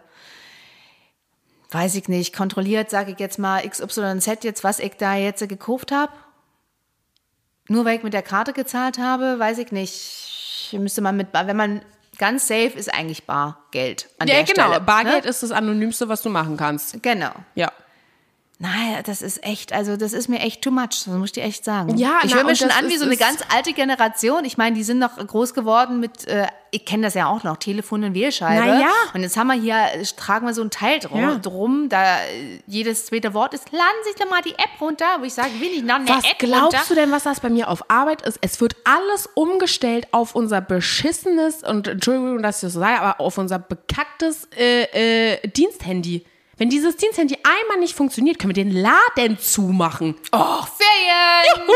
weiß 1.69 1.93
ich 1.93 2.07
nicht, 2.07 2.35
kontrolliert, 2.35 2.89
sage 2.89 3.11
ich 3.11 3.19
jetzt 3.19 3.37
mal 3.37 3.61
XYZ 3.61 4.43
jetzt, 4.43 4.63
was 4.63 4.79
ich 4.79 4.93
da 4.97 5.15
jetzt 5.15 5.47
gekauft 5.47 5.91
habe. 5.91 6.11
Nur 7.67 7.85
weil 7.85 7.97
ich 7.97 8.03
mit 8.03 8.13
der 8.13 8.23
Karte 8.23 8.51
gezahlt 8.51 8.97
habe, 8.97 9.37
weiß 9.37 9.59
ich 9.59 9.71
nicht. 9.71 10.69
Müsste 10.73 11.01
man 11.01 11.17
mit, 11.17 11.27
wenn 11.33 11.55
man 11.55 11.81
ganz 12.17 12.47
safe 12.47 12.71
ist, 12.75 12.91
eigentlich 12.91 13.25
Bargeld 13.27 14.09
an 14.17 14.27
Ja, 14.27 14.35
der 14.35 14.43
genau. 14.43 14.69
Stelle. 14.69 14.81
Bargeld 14.81 15.23
ne? 15.25 15.29
ist 15.29 15.43
das 15.43 15.51
Anonymste, 15.51 16.09
was 16.09 16.23
du 16.23 16.29
machen 16.29 16.57
kannst. 16.57 17.01
Genau. 17.03 17.31
Ja. 17.53 17.71
Naja, 18.61 19.01
das 19.05 19.21
ist 19.21 19.41
echt, 19.45 19.71
also 19.71 19.95
das 19.95 20.11
ist 20.11 20.27
mir 20.27 20.39
echt 20.41 20.61
too 20.61 20.69
much, 20.69 20.89
das 21.05 21.07
muss 21.07 21.27
ich 21.27 21.31
dir 21.31 21.43
echt 21.43 21.63
sagen. 21.63 21.97
Ja, 21.97 22.19
ich 22.25 22.35
höre 22.35 22.43
mir 22.43 22.57
schon 22.57 22.69
an 22.71 22.89
wie 22.89 22.97
so 22.97 23.05
eine 23.05 23.15
ganz 23.15 23.39
alte 23.55 23.71
Generation. 23.71 24.43
Ich 24.43 24.57
meine, 24.57 24.75
die 24.75 24.83
sind 24.83 24.99
noch 24.99 25.15
groß 25.15 25.53
geworden 25.53 26.01
mit, 26.01 26.27
äh, 26.27 26.45
ich 26.71 26.83
kenne 26.83 27.03
das 27.03 27.13
ja 27.13 27.27
auch 27.27 27.43
noch, 27.43 27.55
Telefon 27.55 28.03
und 28.03 28.13
Wählscheibe. 28.15 28.65
Na 28.67 28.81
ja. 28.81 28.91
Und 29.13 29.21
jetzt 29.21 29.37
haben 29.37 29.47
wir 29.47 29.53
hier, 29.53 29.77
äh, 29.93 30.03
tragen 30.03 30.45
wir 30.45 30.53
so 30.53 30.61
ein 30.61 30.71
Teil 30.71 30.99
drum, 30.99 31.21
Ja. 31.21 31.35
drum 31.35 31.87
da 31.87 32.17
äh, 32.17 32.59
jedes 32.67 33.05
zweite 33.05 33.33
Wort 33.33 33.53
ist, 33.53 33.71
laden 33.71 33.85
Sie 34.03 34.21
doch 34.21 34.29
mal 34.29 34.41
die 34.41 34.51
App 34.55 34.81
runter, 34.81 35.05
wo 35.19 35.23
ich 35.23 35.33
sage, 35.33 35.51
will 35.61 35.69
ich 35.71 35.83
noch 35.83 35.95
eine 35.95 36.09
Was 36.09 36.25
App 36.29 36.37
glaubst 36.39 36.63
runter? 36.73 36.81
du 36.89 36.95
denn, 36.95 37.11
was 37.13 37.23
das 37.23 37.39
bei 37.39 37.49
mir 37.49 37.69
auf 37.69 37.89
Arbeit 37.89 38.23
ist? 38.23 38.39
Es 38.41 38.59
wird 38.59 38.75
alles 38.83 39.29
umgestellt 39.35 40.09
auf 40.11 40.35
unser 40.35 40.59
beschissenes, 40.59 41.63
und 41.63 41.87
Entschuldigung, 41.87 42.41
dass 42.43 42.57
ich 42.57 42.61
das 42.63 42.73
so 42.73 42.79
sage, 42.81 42.99
aber 42.99 43.21
auf 43.21 43.37
unser 43.37 43.57
bekacktes 43.57 44.49
äh, 44.57 45.35
äh, 45.35 45.47
Diensthandy. 45.47 46.25
Wenn 46.59 46.69
dieses 46.69 46.95
Diensthandy 46.97 47.35
einmal 47.43 47.79
nicht 47.79 47.95
funktioniert, 47.95 48.37
können 48.37 48.55
wir 48.55 48.63
den 48.63 48.71
Laden 48.71 49.39
zumachen. 49.39 50.15
Oh, 50.31 50.37
Ferien! 50.77 51.69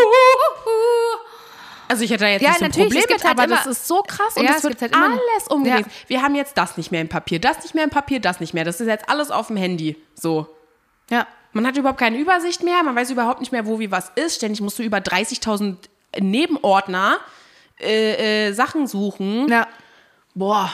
Also 1.88 2.04
ich 2.04 2.12
hätte 2.12 2.24
da 2.24 2.30
jetzt 2.30 2.42
Ja, 2.42 2.50
nicht 2.50 2.60
so 2.60 2.66
ein 2.66 2.72
Problem 2.72 3.04
mit, 3.10 3.24
halt 3.24 3.26
aber 3.26 3.44
immer- 3.46 3.56
das 3.58 3.66
ist 3.68 3.88
so 3.88 4.02
krass 4.02 4.36
und 4.36 4.44
Ja, 4.46 4.54
es 4.58 4.64
wird 4.64 4.82
halt 4.82 4.94
alles 4.96 5.48
umgelegt. 5.50 5.86
Ja. 5.88 5.94
Wir 6.10 6.22
haben 6.22 6.36
jetzt 6.36 6.58
das 6.58 6.76
nicht 6.78 6.92
mehr 6.92 7.02
im 7.02 7.10
Papier, 7.10 7.40
das 7.40 7.62
nicht 7.62 7.76
mehr 7.76 7.84
im 7.84 7.90
Papier, 7.90 8.20
das 8.20 8.40
nicht 8.40 8.54
mehr. 8.54 8.64
Das 8.66 8.80
ist 8.82 8.88
jetzt 8.88 9.10
alles 9.10 9.32
auf 9.32 9.48
dem 9.48 9.58
Handy. 9.58 9.96
So. 10.16 10.48
Ja. 11.10 11.28
Man 11.52 11.68
hat 11.68 11.78
überhaupt 11.78 12.00
keine 12.00 12.18
Übersicht 12.18 12.64
mehr, 12.64 12.82
man 12.84 12.96
weiß 12.96 13.12
überhaupt 13.12 13.42
nicht 13.42 13.52
mehr, 13.52 13.66
wo 13.68 13.80
wie 13.80 13.92
was 13.92 14.10
ist. 14.16 14.36
Ständig 14.38 14.62
musst 14.62 14.80
du 14.80 14.84
über 14.84 14.98
30.000 15.02 15.78
Nebenordner 16.20 17.20
äh, 17.80 18.48
äh, 18.48 18.54
Sachen 18.54 18.88
suchen. 18.88 19.48
ja. 19.50 19.68
Boah, 20.36 20.74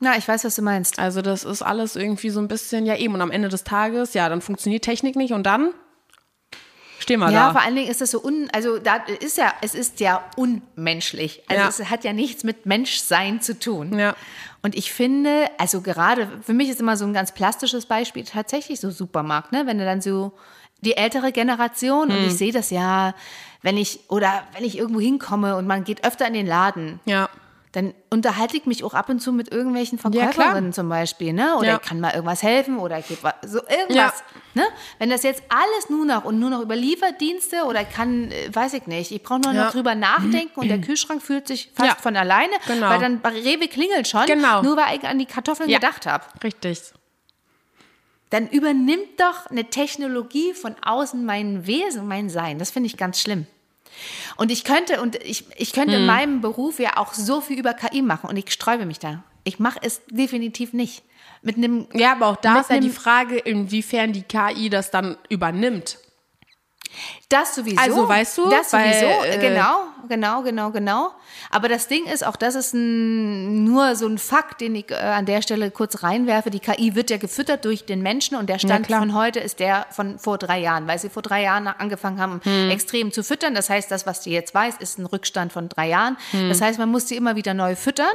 Na, 0.00 0.16
ich 0.16 0.28
weiß, 0.28 0.44
was 0.44 0.54
du 0.54 0.62
meinst. 0.62 0.98
also 0.98 1.22
das 1.22 1.42
ist 1.44 1.62
alles 1.62 1.96
irgendwie 1.96 2.30
so 2.30 2.40
ein 2.40 2.46
bisschen, 2.48 2.86
ja 2.86 2.96
eben. 2.96 3.14
Und 3.14 3.20
am 3.20 3.30
Ende 3.32 3.48
des 3.48 3.64
Tages, 3.64 4.14
ja, 4.14 4.28
dann 4.28 4.40
funktioniert 4.40 4.84
Technik 4.84 5.16
nicht 5.16 5.32
und 5.32 5.42
dann 5.44 5.72
stehen 7.00 7.18
wir 7.20 7.30
Ja, 7.30 7.46
da. 7.46 7.52
vor 7.52 7.62
allen 7.62 7.74
Dingen 7.74 7.90
ist 7.90 8.00
das 8.00 8.10
so 8.12 8.22
un, 8.22 8.48
also 8.52 8.78
da 8.78 8.96
ist 9.20 9.38
ja, 9.38 9.52
es 9.60 9.74
ist 9.74 9.98
ja 10.00 10.22
unmenschlich. 10.36 11.42
Also 11.48 11.62
Ja. 11.62 11.68
es 11.68 11.90
hat 11.90 12.04
ja 12.04 12.12
nichts 12.12 12.44
mit 12.44 12.64
Menschsein 12.66 13.40
zu 13.40 13.58
tun. 13.58 13.98
Ja. 13.98 14.14
Und 14.62 14.76
ich 14.76 14.92
finde, 14.92 15.46
also 15.58 15.80
gerade 15.80 16.28
für 16.44 16.54
mich 16.54 16.68
ist 16.68 16.80
immer 16.80 16.96
so 16.96 17.04
ein 17.04 17.12
ganz 17.12 17.32
plastisches 17.32 17.86
Beispiel 17.86 18.24
tatsächlich 18.24 18.80
so 18.80 18.90
Supermarkt, 18.90 19.52
ne? 19.52 19.66
Wenn 19.66 19.78
du 19.78 19.84
dann 19.84 20.00
so 20.00 20.32
die 20.80 20.96
ältere 20.96 21.32
Generation 21.32 22.10
und 22.10 22.18
ich 22.18 22.30
Hm. 22.30 22.36
sehe 22.36 22.52
das 22.52 22.70
ja, 22.70 23.14
wenn 23.62 23.76
ich 23.76 24.00
oder 24.08 24.44
wenn 24.54 24.64
ich 24.64 24.78
irgendwo 24.78 25.00
hinkomme 25.00 25.56
und 25.56 25.66
man 25.66 25.82
geht 25.82 26.04
öfter 26.06 26.26
in 26.28 26.34
den 26.34 26.46
Laden, 26.46 27.00
Ja. 27.04 27.28
Dann 27.72 27.92
unterhalte 28.10 28.56
ich 28.56 28.64
mich 28.66 28.82
auch 28.82 28.94
ab 28.94 29.08
und 29.10 29.20
zu 29.20 29.32
mit 29.32 29.52
irgendwelchen 29.52 29.98
Ja. 29.98 30.02
Verkäuferinnen 30.30 30.72
zum 30.72 30.88
Beispiel, 30.88 31.32
ne? 31.32 31.56
Oder 31.56 31.66
Ja. 31.68 31.76
ich 31.82 31.88
kann 31.88 32.00
mal 32.00 32.12
irgendwas 32.14 32.42
helfen 32.42 32.78
oder 32.78 32.98
ich 32.98 33.08
gebe 33.08 33.20
so 33.46 33.58
irgendwas, 33.68 33.94
Ja. 33.94 34.12
ne? 34.54 34.66
Wenn 34.98 35.10
das 35.10 35.22
jetzt 35.22 35.42
alles 35.50 35.90
nur 35.90 36.06
noch 36.06 36.24
und 36.24 36.38
nur 36.38 36.48
noch 36.50 36.60
über 36.62 36.76
Lieferdienste 36.76 37.64
oder 37.64 37.84
kann, 37.84 38.30
äh, 38.30 38.48
weiß 38.54 38.72
ich 38.74 38.86
nicht, 38.86 39.10
ich 39.12 39.22
brauche 39.22 39.40
nur 39.40 39.52
Ja. 39.52 39.64
noch 39.66 39.72
drüber 39.72 39.94
nachdenken 39.94 40.58
und 40.60 40.68
der 40.68 40.80
Kühlschrank 40.80 41.22
fühlt 41.22 41.46
sich 41.46 41.70
fast 41.74 41.88
Ja. 41.90 41.94
von 41.96 42.16
alleine, 42.16 42.52
Genau. 42.66 42.88
weil 42.88 43.00
dann 43.00 43.20
bei 43.20 43.30
Rewe 43.30 43.68
klingelt 43.68 44.08
schon, 44.08 44.24
Genau. 44.26 44.62
nur 44.62 44.76
weil 44.76 44.96
ich 44.96 45.04
an 45.06 45.18
die 45.18 45.26
Kartoffeln 45.26 45.68
Ja. 45.68 45.78
gedacht 45.78 46.06
habe. 46.06 46.24
Richtig. 46.42 46.80
Dann 48.30 48.46
übernimmt 48.48 49.18
doch 49.18 49.46
eine 49.50 49.64
Technologie 49.64 50.52
von 50.52 50.74
außen 50.82 51.24
mein 51.24 51.66
Wesen, 51.66 52.06
mein 52.06 52.28
Sein. 52.28 52.58
Das 52.58 52.70
finde 52.70 52.86
ich 52.88 52.96
ganz 52.98 53.20
schlimm. 53.20 53.46
Und 54.36 54.50
ich 54.50 54.64
könnte, 54.64 55.00
und 55.00 55.16
ich, 55.16 55.44
ich 55.56 55.72
könnte 55.72 55.94
Hm. 55.94 56.00
in 56.00 56.06
meinem 56.06 56.40
Beruf 56.40 56.78
ja 56.78 56.96
auch 56.96 57.14
so 57.14 57.40
viel 57.40 57.58
über 57.58 57.74
KI 57.74 58.02
machen 58.02 58.28
und 58.30 58.36
ich 58.36 58.52
sträube 58.52 58.86
mich 58.86 58.98
da. 58.98 59.22
Ich 59.44 59.58
mache 59.58 59.78
es 59.82 60.02
definitiv 60.10 60.72
nicht. 60.72 61.02
Mit 61.42 61.56
einem, 61.56 61.86
Ja, 61.94 62.12
aber 62.12 62.26
auch 62.26 62.36
da 62.36 62.60
ist 62.60 62.70
ja 62.70 62.80
die 62.80 62.90
Frage, 62.90 63.38
inwiefern 63.38 64.12
die 64.12 64.22
KI 64.22 64.70
das 64.70 64.90
dann 64.90 65.16
übernimmt. 65.28 65.98
Das 67.28 67.54
sowieso. 67.54 67.80
Also, 67.80 68.08
weißt 68.08 68.38
du, 68.38 68.48
Das 68.50 68.72
weil, 68.72 68.94
sowieso, 68.94 69.24
äh, 69.24 69.38
genau, 69.38 69.84
genau, 70.08 70.42
genau, 70.42 70.70
genau. 70.70 71.10
Aber 71.50 71.68
das 71.68 71.88
Ding 71.88 72.06
ist, 72.06 72.26
auch 72.26 72.36
das 72.36 72.54
ist 72.54 72.74
ein, 72.74 73.64
nur 73.64 73.94
so 73.96 74.06
ein 74.06 74.18
Fakt, 74.18 74.60
den 74.60 74.74
ich 74.74 74.90
äh, 74.90 74.94
an 74.94 75.26
der 75.26 75.42
Stelle 75.42 75.70
kurz 75.70 76.02
reinwerfe. 76.02 76.50
Die 76.50 76.60
KI 76.60 76.94
wird 76.94 77.10
ja 77.10 77.16
gefüttert 77.16 77.64
durch 77.64 77.84
den 77.86 78.02
Menschen 78.02 78.36
und 78.36 78.48
der 78.48 78.58
Stand 78.58 78.86
von 78.86 79.14
heute 79.14 79.40
ist 79.40 79.60
der 79.60 79.86
von 79.90 80.18
vor 80.18 80.38
drei 80.38 80.58
Jahren, 80.58 80.86
weil 80.86 80.98
sie 80.98 81.08
vor 81.10 81.22
drei 81.22 81.42
Jahren 81.42 81.66
angefangen 81.68 82.20
haben, 82.20 82.40
Hm. 82.44 82.70
extrem 82.70 83.12
zu 83.12 83.22
füttern. 83.22 83.54
Das 83.54 83.68
heißt, 83.70 83.90
das, 83.90 84.06
was 84.06 84.24
sie 84.24 84.30
jetzt 84.32 84.54
weiß, 84.54 84.76
ist 84.78 84.98
ein 84.98 85.06
Rückstand 85.06 85.52
von 85.52 85.68
drei 85.68 85.88
Jahren. 85.88 86.16
Hm. 86.30 86.48
Das 86.48 86.60
heißt, 86.60 86.78
man 86.78 86.90
muss 86.90 87.08
sie 87.08 87.16
immer 87.16 87.36
wieder 87.36 87.54
neu 87.54 87.76
füttern. 87.76 88.06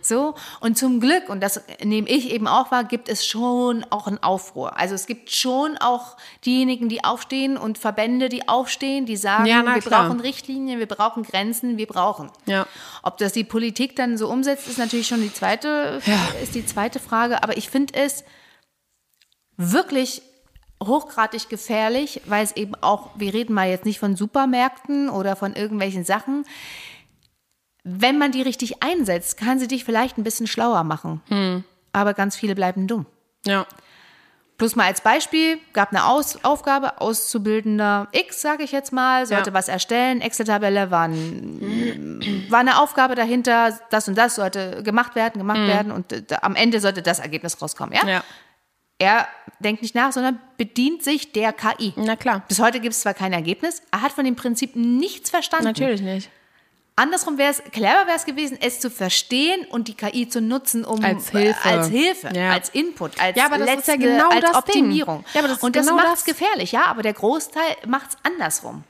So, 0.00 0.34
und 0.60 0.78
zum 0.78 0.98
Glück, 0.98 1.28
und 1.28 1.42
das 1.42 1.60
nehme 1.84 2.08
ich 2.08 2.30
eben 2.30 2.46
auch 2.46 2.70
wahr, 2.70 2.84
gibt 2.84 3.10
es 3.10 3.26
schon 3.26 3.84
auch 3.90 4.06
einen 4.06 4.22
Aufruhr. 4.22 4.78
Also 4.78 4.94
es 4.94 5.06
gibt 5.06 5.30
schon 5.30 5.76
auch 5.76 6.16
diejenigen, 6.46 6.88
die 6.88 7.04
aufstehen 7.04 7.58
und 7.58 7.76
Verbände, 7.76 8.30
die 8.30 8.48
aufstehen, 8.48 9.04
die 9.04 9.18
sagen, 9.18 9.44
Ja, 9.44 9.62
na 9.62 9.74
wir 9.74 9.82
klar. 9.82 10.06
brauchen 10.06 10.20
Richtlinien, 10.20 10.78
wir 10.78 10.86
brauchen 10.86 11.22
Grenzen, 11.22 11.76
wir 11.76 11.86
brauchen. 11.86 12.30
Ja. 12.46 12.66
Ob 13.02 13.18
das 13.18 13.32
die 13.34 13.44
Politik 13.44 13.94
dann 13.94 14.16
so 14.16 14.28
umsetzt, 14.30 14.68
ist 14.68 14.78
natürlich 14.78 15.06
schon 15.06 15.20
die 15.20 15.32
zweite, 15.32 16.00
ist 16.42 16.54
die 16.54 16.64
zweite 16.64 16.98
Frage. 16.98 17.42
Aber 17.42 17.58
ich 17.58 17.68
finde 17.68 17.92
es 17.94 18.24
wirklich 19.58 20.22
hochgradig 20.82 21.48
gefährlich, 21.48 22.22
weil 22.26 22.44
es 22.44 22.56
eben 22.56 22.74
auch, 22.80 23.10
wir 23.16 23.34
reden 23.34 23.52
mal 23.52 23.68
jetzt 23.68 23.84
nicht 23.84 23.98
von 23.98 24.16
Supermärkten 24.16 25.10
oder 25.10 25.36
von 25.36 25.54
irgendwelchen 25.54 26.04
Sachen. 26.04 26.46
Wenn 27.84 28.18
man 28.18 28.32
die 28.32 28.42
richtig 28.42 28.82
einsetzt, 28.82 29.36
kann 29.38 29.58
sie 29.58 29.68
dich 29.68 29.84
vielleicht 29.84 30.18
ein 30.18 30.24
bisschen 30.24 30.46
schlauer 30.46 30.84
machen. 30.84 31.20
Hm. 31.28 31.64
Aber 31.92 32.14
ganz 32.14 32.36
viele 32.36 32.54
bleiben 32.54 32.86
dumm. 32.86 33.06
Ja. 33.46 33.66
Plus 34.58 34.74
mal 34.74 34.86
als 34.86 35.00
Beispiel, 35.00 35.58
gab 35.72 35.90
eine 35.90 36.04
Aus 36.06 36.44
Aufgabe, 36.44 37.00
Auszubildender 37.00 38.08
X, 38.10 38.40
sage 38.42 38.64
ich 38.64 38.72
jetzt 38.72 38.92
mal, 38.92 39.24
sollte 39.24 39.50
Ja. 39.50 39.54
was 39.54 39.68
erstellen, 39.68 40.20
Excel-Tabelle 40.20 40.90
war, 40.90 41.04
ein, 41.06 42.46
war 42.50 42.58
eine 42.58 42.80
Aufgabe 42.82 43.14
dahinter, 43.14 43.78
das 43.90 44.08
und 44.08 44.18
das 44.18 44.34
sollte 44.34 44.82
gemacht 44.82 45.14
werden, 45.14 45.38
gemacht 45.38 45.60
werden 45.60 45.92
und 45.92 46.12
äh, 46.12 46.24
am 46.42 46.56
Ende 46.56 46.80
sollte 46.80 47.02
das 47.02 47.20
Ergebnis 47.20 47.62
rauskommen. 47.62 47.94
Ja? 47.94 48.02
Mhm. 48.02 48.08
Ja. 48.08 48.24
Er 48.98 49.28
denkt 49.60 49.80
nicht 49.82 49.94
nach, 49.94 50.10
sondern 50.10 50.40
bedient 50.56 51.04
sich 51.04 51.30
der 51.30 51.52
KI. 51.52 51.92
Na 51.94 52.16
klar. 52.16 52.42
Bis 52.48 52.58
heute 52.58 52.80
gibt 52.80 52.94
es 52.94 53.00
zwar 53.02 53.14
kein 53.14 53.32
Ergebnis, 53.32 53.80
er 53.92 54.02
hat 54.02 54.10
von 54.10 54.24
dem 54.24 54.34
Prinzip 54.34 54.74
nichts 54.74 55.30
verstanden. 55.30 55.66
Natürlich 55.66 56.00
nicht. 56.02 56.30
Andersrum 56.98 57.38
wäre 57.38 57.50
es, 57.52 57.62
clever 57.72 58.06
wäre 58.06 58.16
es 58.16 58.24
gewesen, 58.24 58.58
es 58.60 58.80
zu 58.80 58.90
verstehen 58.90 59.64
und 59.70 59.88
die 59.88 59.94
KI 59.94 60.28
zu 60.28 60.40
nutzen, 60.40 60.84
um 60.84 61.02
Als 61.04 61.30
Hilfe. 61.30 61.68
äh, 61.68 61.72
als, 61.72 61.88
Hilfe, 61.88 62.28
Ja. 62.34 62.50
als 62.52 62.68
Input, 62.70 63.18
als 63.20 63.36
Ja, 63.36 63.46
aber 63.46 63.58
das 63.58 63.68
ist 63.68 63.86
ja 63.88 63.94
letzte, 63.94 63.98
genau 63.98 64.28
als 64.30 64.40
das 64.40 64.50
Ding. 64.50 64.58
Optimierung. 64.58 65.24
Ja, 65.32 65.40
aber 65.40 65.48
das 65.48 65.58
ist 65.58 65.62
und 65.62 65.76
das 65.76 65.86
genau 65.86 65.96
macht 65.96 66.06
es 66.08 66.12
das. 66.12 66.24
gefährlich, 66.24 66.72
ja, 66.72 66.86
aber 66.86 67.02
der 67.02 67.12
Großteil 67.14 67.76
macht 67.86 68.10
es 68.10 68.16
andersrum. 68.24 68.82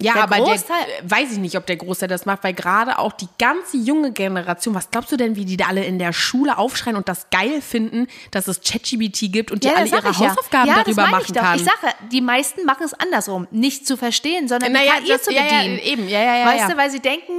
Ja, 0.00 0.14
Der 0.14 0.22
aber 0.24 0.36
Großteil- 0.36 0.86
der, 1.02 1.10
weiß 1.10 1.32
ich 1.32 1.38
nicht, 1.38 1.56
ob 1.56 1.66
der 1.66 1.76
Großteil 1.76 2.08
das 2.08 2.26
macht, 2.26 2.42
weil 2.42 2.54
gerade 2.54 2.98
auch 2.98 3.12
die 3.12 3.28
ganze 3.38 3.76
junge 3.76 4.10
Generation, 4.12 4.74
was 4.74 4.90
glaubst 4.90 5.12
du 5.12 5.16
denn, 5.16 5.36
wie 5.36 5.44
die 5.44 5.56
da 5.56 5.66
alle 5.66 5.84
in 5.84 5.98
der 6.00 6.12
Schule 6.12 6.58
aufschreien 6.58 6.96
und 6.96 7.08
das 7.08 7.30
geil 7.30 7.60
finden, 7.62 8.08
dass 8.32 8.48
es 8.48 8.60
ChatGPT 8.62 9.30
gibt 9.32 9.52
und 9.52 9.62
die 9.62 9.68
alle 9.68 9.82
das 9.82 9.90
sag 9.90 10.02
ihre 10.02 10.10
ich 10.12 10.18
ja. 10.18 10.30
Hausaufgaben 10.30 10.68
ja, 10.68 10.82
darüber 10.82 11.06
machen 11.06 11.24
ich 11.26 11.32
doch. 11.32 11.42
kann? 11.42 11.56
Ich 11.56 11.64
sage, 11.64 11.94
die 12.10 12.20
meisten 12.20 12.64
machen 12.64 12.84
es 12.84 12.94
andersrum, 12.94 13.46
nicht 13.52 13.86
zu 13.86 13.96
verstehen, 13.96 14.48
sondern 14.48 14.72
Naja, 14.72 14.92
die 14.98 15.04
KI 15.04 15.12
das- 15.12 15.22
zu 15.22 15.32
ja, 15.32 15.42
ja, 15.44 15.58
bedienen. 15.58 15.78
eben. 15.78 16.08
Ja, 16.08 16.20
ja, 16.20 16.36
ja, 16.38 16.46
weißt 16.46 16.60
ja. 16.60 16.68
du, 16.70 16.76
weil 16.76 16.90
sie 16.90 17.00
denken, 17.00 17.32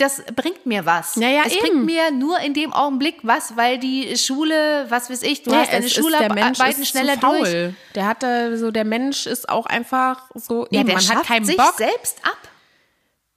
das 0.00 0.22
bringt 0.36 0.66
mir 0.66 0.86
was. 0.86 1.16
Ja, 1.16 1.28
ja, 1.28 1.42
es 1.46 1.52
eben. 1.52 1.60
bringt 1.60 1.84
mir 1.86 2.10
nur 2.10 2.38
in 2.40 2.54
dem 2.54 2.72
Augenblick 2.72 3.18
was, 3.22 3.56
weil 3.56 3.78
die 3.78 4.16
Schule, 4.16 4.86
was 4.88 5.10
weiß 5.10 5.22
ich, 5.22 5.42
du 5.42 5.50
Ja, 5.50 5.58
hast 5.60 5.72
deine 5.72 5.86
es 5.86 5.96
ist- 5.96 6.04
der 6.04 6.32
Mensch 6.32 6.56
Schularbeiten 6.58 6.82
ist 6.82 6.88
schneller 6.88 7.14
zu 7.14 7.20
faul. 7.20 7.38
durch. 7.38 7.74
Der 7.94 8.06
hat 8.06 8.22
da 8.22 8.56
so, 8.56 8.70
der 8.70 8.84
Mensch 8.84 9.26
ist 9.26 9.48
auch 9.48 9.66
einfach 9.66 10.30
so, 10.34 10.66
Ja, 10.70 10.80
eben, 10.80 10.86
der 10.88 10.96
man 10.96 11.02
schafft 11.04 11.18
hat 11.20 11.26
keinen 11.26 11.44
sich 11.44 11.56
Bock. 11.56 11.74
selbst 11.76 12.18
ab. 12.24 12.36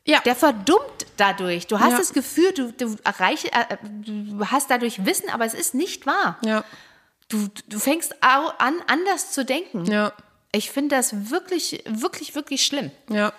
Ja. 0.06 0.20
Der 0.26 0.36
verdummt 0.36 1.06
dadurch. 1.18 1.68
Du 1.68 1.80
hast 1.80 1.92
Ja. 1.92 1.98
das 1.98 2.12
Gefühl, 2.14 2.52
du, 2.54 2.72
du, 2.74 2.98
erreich, 3.06 3.46
äh, 3.46 3.78
du 4.06 4.46
hast 4.48 4.70
dadurch 4.70 5.06
Wissen, 5.06 5.30
aber 5.30 5.46
es 5.46 5.54
ist 5.54 5.74
nicht 5.74 6.06
wahr. 6.06 6.38
Ja, 6.44 6.64
Du, 7.30 7.48
du 7.68 7.80
fängst 7.80 8.22
an, 8.22 8.76
anders 8.88 9.32
zu 9.32 9.44
denken. 9.46 9.86
ja, 9.86 10.12
Ich 10.52 10.70
finde 10.72 10.96
das 10.98 11.32
wirklich, 11.32 11.82
wirklich, 11.88 12.36
wirklich 12.36 12.66
schlimm. 12.66 12.92
ja. 13.10 13.32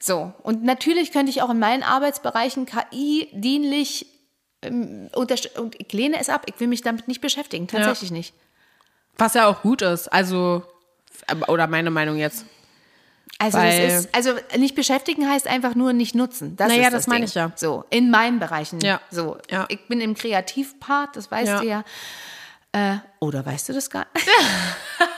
So, 0.00 0.32
und 0.42 0.62
natürlich 0.64 1.12
könnte 1.12 1.30
ich 1.30 1.42
auch 1.42 1.50
in 1.50 1.58
meinen 1.58 1.82
Arbeitsbereichen 1.82 2.66
KI 2.66 3.28
dienlich 3.32 4.06
ähm, 4.62 5.10
und 5.14 5.30
ich 5.32 5.92
lehne 5.92 6.18
es 6.20 6.28
ab. 6.28 6.42
Ich 6.46 6.58
will 6.60 6.68
mich 6.68 6.82
damit 6.82 7.08
nicht 7.08 7.20
beschäftigen, 7.20 7.66
tatsächlich 7.66 8.10
nicht. 8.10 8.32
Was 9.16 9.34
ja 9.34 9.46
auch 9.48 9.62
gut 9.62 9.82
ist, 9.82 10.08
also, 10.12 10.62
oder 11.48 11.66
meine 11.66 11.90
Meinung 11.90 12.16
jetzt. 12.16 12.44
Also, 13.40 13.58
ist, 13.58 14.08
also 14.14 14.32
nicht 14.56 14.74
beschäftigen 14.74 15.28
heißt 15.28 15.46
einfach 15.46 15.74
nur 15.76 15.92
nicht 15.92 16.14
nutzen. 16.16 16.56
Das 16.56 16.68
Naja, 16.68 16.82
ist 16.88 16.92
das 16.92 17.04
das 17.04 17.06
meine 17.06 17.24
ich 17.24 17.34
ja. 17.34 17.52
So, 17.54 17.84
in 17.90 18.10
meinen 18.10 18.38
Bereichen. 18.40 18.80
Ja. 18.80 19.00
So, 19.10 19.38
Ja. 19.50 19.66
ich 19.68 19.86
bin 19.86 20.00
im 20.00 20.14
Kreativpart, 20.14 21.14
das 21.16 21.30
weißt 21.30 21.46
Ja. 21.48 21.60
du 21.60 21.66
ja. 21.66 21.84
Äh, 22.72 22.96
oder 23.20 23.44
weißt 23.46 23.68
du 23.68 23.72
das 23.74 23.90
gar 23.90 24.06
nicht? 24.14 24.26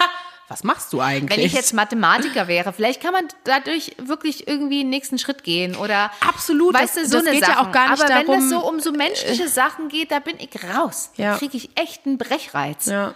Was 0.50 0.64
machst 0.64 0.92
du 0.92 1.00
eigentlich? 1.00 1.38
Wenn 1.38 1.46
ich 1.46 1.52
jetzt 1.52 1.72
Mathematiker 1.74 2.48
wäre, 2.48 2.72
vielleicht 2.72 3.00
kann 3.00 3.12
man 3.12 3.28
dadurch 3.44 3.92
wirklich 3.98 4.48
irgendwie 4.48 4.80
einen 4.80 4.90
nächsten 4.90 5.16
Schritt 5.16 5.44
gehen 5.44 5.76
oder 5.76 6.10
Absolut, 6.26 6.74
weißt 6.74 6.96
das- 6.96 7.04
du, 7.04 7.08
so 7.10 7.18
das 7.18 7.26
eine 7.28 7.36
geht 7.36 7.46
ja 7.48 7.54
Sachen. 7.54 7.66
auch 7.68 7.72
gar 7.72 7.90
nicht 7.92 8.02
Aber 8.02 8.12
wenn 8.14 8.26
darum, 8.26 8.42
es 8.42 8.50
so 8.50 8.58
um 8.68 8.80
so 8.80 8.90
menschliche 8.90 9.48
Sachen 9.48 9.88
geht, 9.88 10.10
da 10.10 10.18
bin 10.18 10.34
ich 10.40 10.50
raus. 10.74 11.12
Ja. 11.16 11.32
Da 11.34 11.38
kriege 11.38 11.56
ich 11.56 11.70
echt 11.76 12.04
einen 12.04 12.18
Brechreiz. 12.18 12.86
Ja. 12.86 13.14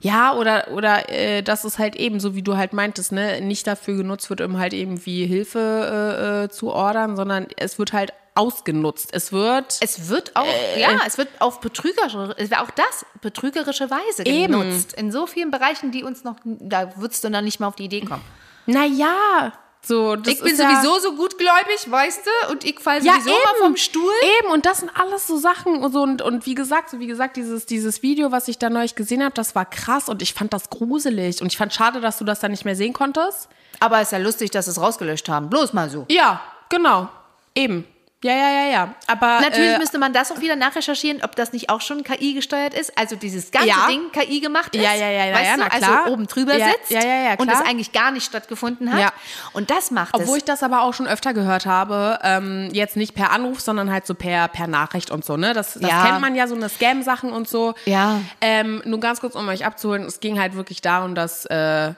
Ja, 0.00 0.34
oder, 0.36 0.68
oder 0.74 1.08
äh, 1.10 1.42
dass 1.42 1.64
es 1.64 1.76
halt 1.80 1.96
eben, 1.96 2.20
so 2.20 2.36
wie 2.36 2.42
du 2.42 2.56
halt 2.56 2.72
meintest, 2.72 3.10
ne, 3.10 3.40
nicht 3.40 3.66
dafür 3.66 3.96
genutzt 3.96 4.30
wird, 4.30 4.40
um 4.40 4.56
halt 4.60 4.72
eben 4.72 5.04
wie 5.06 5.26
Hilfe 5.26 5.58
äh, 5.60 6.44
äh, 6.44 6.48
zu 6.50 6.70
ordern, 6.70 7.16
sondern 7.16 7.48
es 7.56 7.80
wird 7.80 7.92
halt 7.92 8.12
ausgenutzt. 8.38 9.10
Es 9.12 9.32
wird 9.32 9.78
Es 9.80 10.08
wird 10.08 10.36
auch, 10.36 10.46
Äh, 10.46 10.80
ja, 10.80 11.00
es 11.06 11.18
wird 11.18 11.28
auf 11.40 11.60
betrügerische, 11.60 12.34
es 12.38 12.52
auch 12.52 12.70
das 12.70 13.04
betrügerische 13.20 13.90
Weise 13.90 14.24
Eben. 14.24 14.60
genutzt. 14.60 14.92
In 14.94 15.12
so 15.12 15.26
vielen 15.26 15.50
Bereichen, 15.50 15.90
die 15.90 16.04
uns 16.04 16.24
noch, 16.24 16.36
da 16.44 16.96
würdest 16.96 17.24
du 17.24 17.30
dann 17.30 17.44
nicht 17.44 17.60
mal 17.60 17.66
auf 17.66 17.76
die 17.76 17.84
Idee 17.84 18.02
kommen. 18.02 18.22
naja, 18.66 19.52
so. 19.80 20.14
Ich 20.14 20.40
bin 20.40 20.52
ist 20.52 20.58
ja, 20.58 20.82
sowieso 20.82 20.98
so 20.98 21.14
gutgläubig, 21.14 21.90
weißt 21.90 22.20
du, 22.26 22.52
und 22.52 22.64
ich 22.64 22.80
falle 22.80 23.00
ja, 23.02 23.14
sowieso 23.14 23.30
eben, 23.30 23.38
mal 23.44 23.54
vom 23.66 23.76
Stuhl. 23.76 24.12
Eben, 24.40 24.50
und 24.52 24.66
das 24.66 24.78
sind 24.78 24.90
alles 24.94 25.26
so 25.26 25.36
Sachen 25.38 25.82
und 25.82 25.92
so 25.92 26.02
und, 26.02 26.20
und 26.20 26.46
wie 26.46 26.54
gesagt, 26.54 26.90
so 26.90 26.98
wie 26.98 27.06
gesagt, 27.06 27.36
dieses, 27.36 27.64
dieses 27.64 28.02
Video, 28.02 28.32
was 28.32 28.48
ich 28.48 28.58
da 28.58 28.70
neulich 28.70 28.96
gesehen 28.96 29.22
habe, 29.22 29.34
das 29.34 29.54
war 29.54 29.64
krass 29.64 30.08
und 30.08 30.20
ich 30.20 30.34
fand 30.34 30.52
das 30.52 30.68
gruselig 30.70 31.40
und 31.40 31.46
ich 31.46 31.56
fand 31.56 31.72
schade, 31.72 32.00
dass 32.00 32.18
du 32.18 32.24
das 32.24 32.40
dann 32.40 32.50
nicht 32.50 32.64
mehr 32.64 32.76
sehen 32.76 32.92
konntest. 32.92 33.48
Aber 33.80 34.00
ist 34.02 34.12
ja 34.12 34.18
lustig, 34.18 34.50
dass 34.50 34.64
sie 34.66 34.72
es 34.72 34.80
rausgelöscht 34.80 35.28
haben. 35.28 35.48
Bloß 35.48 35.72
mal 35.72 35.88
so. 35.88 36.04
Ja, 36.08 36.40
genau. 36.68 37.08
Eben. 37.54 37.84
Ja, 38.24 38.32
ja, 38.32 38.50
ja, 38.50 38.66
ja. 38.72 38.94
Aber 39.06 39.40
Natürlich 39.40 39.76
äh, 39.76 39.78
müsste 39.78 39.96
man 39.98 40.12
das 40.12 40.32
auch 40.32 40.40
wieder 40.40 40.56
nachrecherchieren, 40.56 41.22
ob 41.22 41.36
das 41.36 41.52
nicht 41.52 41.70
auch 41.70 41.80
schon 41.80 42.02
KI 42.02 42.34
gesteuert 42.34 42.74
ist. 42.74 42.98
Also 42.98 43.14
dieses 43.14 43.52
ganze 43.52 43.68
Ja. 43.68 43.86
Ding 43.88 44.10
KI 44.10 44.40
gemacht 44.40 44.74
ist. 44.74 44.82
Ja, 44.82 44.92
ja, 44.92 45.08
ja, 45.08 45.26
ja, 45.26 45.34
weißt 45.34 45.44
ja, 45.50 45.54
du, 45.54 45.60
na 45.60 45.68
klar. 45.68 46.00
also 46.00 46.12
oben 46.14 46.26
drüber 46.26 46.56
Ja, 46.56 46.66
sitzt 46.70 46.90
ja, 46.90 47.00
ja, 47.00 47.22
ja, 47.22 47.30
und 47.38 47.46
klar. 47.46 47.58
das 47.60 47.60
eigentlich 47.60 47.92
gar 47.92 48.10
nicht 48.10 48.24
stattgefunden 48.26 48.92
hat. 48.92 49.00
Ja. 49.00 49.12
Und 49.52 49.70
das 49.70 49.92
macht 49.92 50.14
Obwohl 50.14 50.32
es. 50.32 50.38
ich 50.38 50.44
das 50.44 50.64
aber 50.64 50.82
auch 50.82 50.94
schon 50.94 51.06
öfter 51.06 51.32
gehört 51.32 51.64
habe, 51.66 52.18
ähm, 52.24 52.70
jetzt 52.72 52.96
nicht 52.96 53.14
per 53.14 53.30
Anruf, 53.30 53.60
sondern 53.60 53.92
halt 53.92 54.04
so 54.04 54.14
per, 54.16 54.48
per 54.48 54.66
Nachricht 54.66 55.12
und 55.12 55.24
so, 55.24 55.36
ne? 55.36 55.52
Das, 55.52 55.74
das 55.74 55.88
Ja. 55.88 56.06
kennt 56.06 56.20
man 56.20 56.34
ja, 56.34 56.48
so 56.48 56.56
eine 56.56 56.68
Scam-Sachen 56.68 57.32
und 57.32 57.48
so. 57.48 57.74
Ja. 57.84 58.20
Ähm, 58.40 58.82
nur 58.84 58.98
ganz 58.98 59.20
kurz, 59.20 59.36
um 59.36 59.46
euch 59.48 59.64
abzuholen, 59.64 60.02
es 60.02 60.18
ging 60.18 60.40
halt 60.40 60.56
wirklich 60.56 60.82
darum, 60.82 61.14
dass 61.14 61.44
äh, 61.46 61.92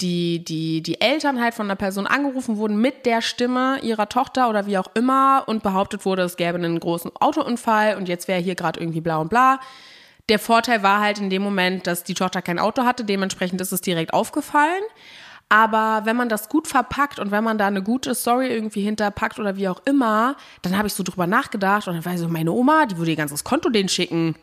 die, 0.00 0.44
die, 0.44 0.82
die 0.82 1.00
Eltern 1.00 1.40
halt 1.40 1.54
von 1.54 1.66
einer 1.66 1.76
Person 1.76 2.06
angerufen 2.06 2.56
wurden 2.56 2.80
mit 2.80 3.04
der 3.04 3.20
Stimme 3.20 3.80
ihrer 3.82 4.08
Tochter 4.08 4.48
oder 4.48 4.66
wie 4.66 4.78
auch 4.78 4.90
immer 4.94 5.44
und 5.46 5.62
behauptet 5.62 6.04
wurde, 6.04 6.22
es 6.22 6.36
gäbe 6.36 6.56
einen 6.56 6.78
großen 6.78 7.10
Autounfall 7.18 7.96
und 7.96 8.08
jetzt 8.08 8.28
wäre 8.28 8.40
hier 8.40 8.54
gerade 8.54 8.78
irgendwie 8.80 9.00
bla 9.00 9.18
und 9.18 9.28
bla. 9.28 9.58
Der 10.28 10.38
Vorteil 10.38 10.82
war 10.82 11.00
halt 11.00 11.18
in 11.18 11.30
dem 11.30 11.42
Moment, 11.42 11.86
dass 11.86 12.04
die 12.04 12.14
Tochter 12.14 12.42
kein 12.42 12.58
Auto 12.58 12.84
hatte, 12.84 13.04
dementsprechend 13.04 13.60
ist 13.60 13.72
es 13.72 13.80
direkt 13.80 14.12
aufgefallen. 14.12 14.82
Aber 15.48 16.02
wenn 16.04 16.14
man 16.14 16.28
das 16.28 16.50
gut 16.50 16.68
verpackt 16.68 17.18
und 17.18 17.30
wenn 17.30 17.42
man 17.42 17.56
da 17.56 17.66
eine 17.66 17.82
gute 17.82 18.14
Story 18.14 18.48
irgendwie 18.48 18.82
hinterpackt 18.82 19.38
oder 19.38 19.56
wie 19.56 19.68
auch 19.68 19.80
immer, 19.86 20.36
dann 20.60 20.76
habe 20.76 20.88
ich 20.88 20.94
so 20.94 21.02
drüber 21.02 21.26
nachgedacht 21.26 21.88
und 21.88 21.94
dann 21.94 22.04
war 22.04 22.12
ich 22.12 22.20
so, 22.20 22.28
meine 22.28 22.52
Oma, 22.52 22.84
die 22.84 22.98
würde 22.98 23.12
ihr 23.12 23.16
ganzes 23.16 23.44
Konto 23.44 23.70
denen 23.70 23.88
schicken. 23.88 24.34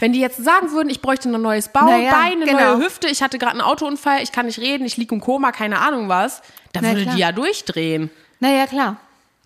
Wenn 0.00 0.12
die 0.12 0.20
jetzt 0.20 0.42
sagen 0.42 0.72
würden, 0.72 0.90
ich 0.90 1.00
bräuchte 1.00 1.28
ein 1.30 1.40
neues 1.40 1.68
Baubein, 1.68 2.04
Naja, 2.04 2.12
eine 2.22 2.44
genau. 2.44 2.76
neue 2.76 2.84
Hüfte, 2.86 3.08
ich 3.08 3.22
hatte 3.22 3.38
gerade 3.38 3.52
einen 3.52 3.60
Autounfall, 3.62 4.22
ich 4.22 4.30
kann 4.32 4.46
nicht 4.46 4.58
reden, 4.58 4.84
ich 4.84 4.96
liege 4.96 5.14
im 5.14 5.20
Koma, 5.20 5.52
keine 5.52 5.78
Ahnung 5.80 6.08
was, 6.08 6.42
dann 6.72 6.82
Na 6.84 6.90
würde 6.90 7.02
klar. 7.02 7.14
die 7.14 7.20
ja 7.20 7.32
durchdrehen. 7.32 8.10
naja, 8.40 8.66
klar. 8.66 8.96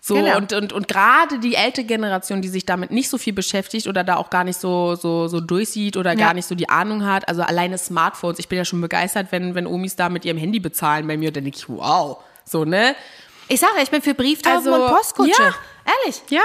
So, 0.03 0.15
Genau. 0.15 0.37
und, 0.37 0.51
und, 0.51 0.73
und 0.73 0.87
gerade 0.87 1.37
die 1.37 1.53
ältere 1.53 1.85
Generation, 1.85 2.41
die 2.41 2.47
sich 2.47 2.65
damit 2.65 2.89
nicht 2.89 3.07
so 3.07 3.19
viel 3.19 3.33
beschäftigt 3.33 3.85
oder 3.85 4.03
da 4.03 4.15
auch 4.17 4.31
gar 4.31 4.43
nicht 4.43 4.59
so, 4.59 4.95
so, 4.95 5.27
so 5.27 5.39
durchsieht 5.39 5.95
oder 5.95 6.09
Ja. 6.13 6.17
gar 6.17 6.33
nicht 6.33 6.47
so 6.47 6.55
die 6.55 6.67
Ahnung 6.69 7.05
hat, 7.05 7.29
also 7.29 7.43
alleine 7.43 7.77
Smartphones, 7.77 8.39
ich 8.39 8.47
bin 8.49 8.57
ja 8.57 8.65
schon 8.65 8.81
begeistert, 8.81 9.27
wenn, 9.29 9.53
wenn 9.53 9.67
Omis 9.67 9.95
da 9.95 10.09
mit 10.09 10.25
ihrem 10.25 10.37
Handy 10.39 10.59
bezahlen 10.59 11.05
bei 11.07 11.17
mir, 11.17 11.31
dann 11.31 11.43
denke 11.43 11.59
ich, 11.59 11.69
wow, 11.69 12.17
so, 12.45 12.65
ne? 12.65 12.95
Ich 13.47 13.59
sage, 13.59 13.73
ich 13.83 13.91
bin 13.91 14.01
für 14.01 14.15
Brieftauben 14.15 14.57
Also, 14.57 14.73
und 14.73 14.87
Postkutsche. 14.91 15.41
ja. 15.41 15.53
Ehrlich. 16.03 16.21
Ja. 16.29 16.41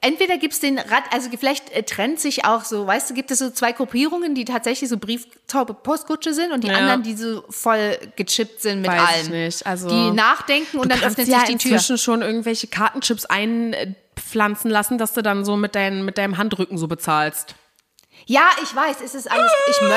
Entweder 0.00 0.38
gibt 0.38 0.54
es 0.54 0.60
den 0.60 0.78
Rad, 0.78 1.04
also 1.12 1.28
vielleicht 1.38 1.70
äh, 1.70 1.84
trennt 1.84 2.18
sich 2.18 2.44
auch 2.44 2.64
so, 2.64 2.84
weißt 2.86 3.08
du, 3.10 3.14
gibt 3.14 3.30
es 3.30 3.38
so 3.38 3.50
zwei 3.50 3.70
Gruppierungen, 3.72 4.34
die 4.34 4.44
tatsächlich 4.44 4.90
so 4.90 4.96
Brieftaube 4.98 5.74
Postkutsche 5.74 6.34
sind 6.34 6.50
und 6.52 6.64
die 6.64 6.68
Ja. 6.68 6.74
anderen, 6.78 7.02
die 7.04 7.14
so 7.14 7.44
voll 7.48 7.96
gechippt 8.16 8.60
sind 8.60 8.80
mit 8.80 8.90
Weiß 8.90 8.98
allem. 9.00 9.20
ich 9.22 9.28
nicht, 9.30 9.66
also- 9.66 9.88
die 9.88 10.10
nachdenken 10.10 10.78
und 10.78 10.90
dann 10.90 11.00
öffnet 11.02 11.28
ja 11.28 11.40
sich 11.40 11.48
die 11.50 11.56
Tür. 11.58 11.72
inzwischen 11.72 11.96
schon 11.98 12.22
irgendwelche 12.22 12.66
Kartenchips 12.66 13.24
einpflanzen 13.26 14.70
lassen, 14.70 14.98
dass 14.98 15.12
du 15.12 15.22
dann 15.22 15.44
so 15.44 15.56
mit, 15.56 15.74
dein, 15.76 16.04
mit 16.04 16.18
deinem 16.18 16.38
Handrücken 16.38 16.76
so 16.76 16.88
bezahlst. 16.88 17.54
Ja, 18.26 18.50
ich 18.62 18.74
weiß, 18.74 18.96
es 19.04 19.14
ist 19.16 19.30
alles. 19.30 19.50
Ich, 19.70 19.80
mö 19.80 19.94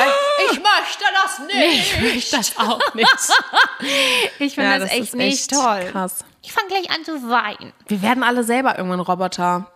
ich 0.51 0.59
möchte 0.59 1.03
das 1.13 1.39
nicht. 1.47 1.93
Ich 1.93 2.01
möchte 2.13 2.37
das 2.37 2.57
auch 2.57 2.93
nicht. 2.95 3.07
Ich 4.39 4.55
finde 4.55 4.69
Ja, 4.71 4.79
das, 4.79 4.89
das 4.89 4.99
echt 4.99 5.13
nicht 5.15 5.51
echt 5.51 5.51
toll. 5.51 5.89
krass. 5.91 6.19
Ich 6.45 6.51
fange 6.53 6.67
gleich 6.67 6.89
an 6.91 7.03
zu 7.03 7.27
weinen. 7.29 7.73
Wir 7.87 8.01
werden 8.01 8.23
alle 8.23 8.43
selber 8.43 8.77
irgendwann 8.77 8.99
Roboter. 8.99 9.71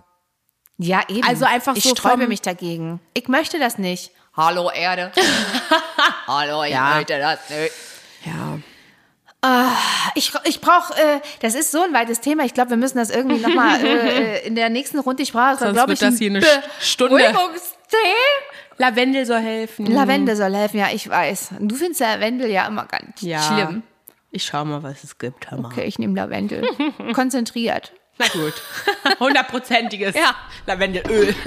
Ja, 0.77 1.01
eben. 1.09 1.27
Also 1.27 1.45
einfach 1.45 1.75
ich 1.75 1.83
so 1.83 1.89
sträube 1.89 2.19
vom- 2.21 2.27
mich 2.29 2.41
dagegen. 2.41 2.99
Ich 3.13 3.27
möchte 3.27 3.59
das 3.59 3.77
nicht. 3.79 4.11
Hallo 4.37 4.69
Erde. 4.71 5.11
Hallo, 6.27 6.63
ich 6.63 6.71
Ja. 6.71 6.95
möchte 6.95 7.17
das 7.17 7.39
nicht. 7.49 7.73
Ja. 8.25 8.59
Ich, 10.15 10.31
ich 10.43 10.61
brauche, 10.61 10.93
äh, 10.93 11.19
das 11.41 11.55
ist 11.55 11.71
so 11.71 11.81
ein 11.81 11.93
weites 11.93 12.19
Thema. 12.21 12.43
Ich 12.43 12.53
glaube, 12.53 12.71
wir 12.71 12.77
müssen 12.77 12.97
das 12.97 13.09
irgendwie 13.09 13.39
nochmal 13.39 13.83
äh, 13.83 14.37
äh, 14.43 14.47
in 14.47 14.55
der 14.55 14.69
nächsten 14.69 14.99
Runde. 14.99 15.23
Ich 15.23 15.31
brauche, 15.33 15.57
Sonst 15.57 15.73
glaube 15.73 15.89
wird 15.89 16.01
ich, 16.01 16.07
das 16.07 16.17
hier 16.19 16.29
eine 16.29 16.45
Stunde. 16.81 17.33
Lavendel 18.77 19.25
soll 19.25 19.39
helfen. 19.39 19.85
Lavendel 19.87 20.35
soll 20.35 20.53
helfen, 20.55 20.77
ja, 20.79 20.87
ich 20.93 21.09
weiß. 21.09 21.49
Du 21.59 21.75
findest 21.75 22.01
Lavendel 22.01 22.49
ja 22.49 22.67
immer 22.67 22.85
ganz 22.85 23.21
Ja. 23.21 23.41
schlimm. 23.41 23.83
Ich 24.31 24.45
schau 24.45 24.63
mal, 24.65 24.83
was 24.83 25.03
es 25.03 25.17
gibt. 25.17 25.51
Mal. 25.51 25.65
Okay, 25.65 25.85
ich 25.85 25.97
nehme 25.99 26.15
Lavendel. 26.15 26.67
Konzentriert. 27.13 27.93
Na 28.17 28.27
gut. 28.27 28.53
Hundertprozentiges 29.19 30.15
Ja. 30.15 30.35
Lavendelöl. 30.67 31.33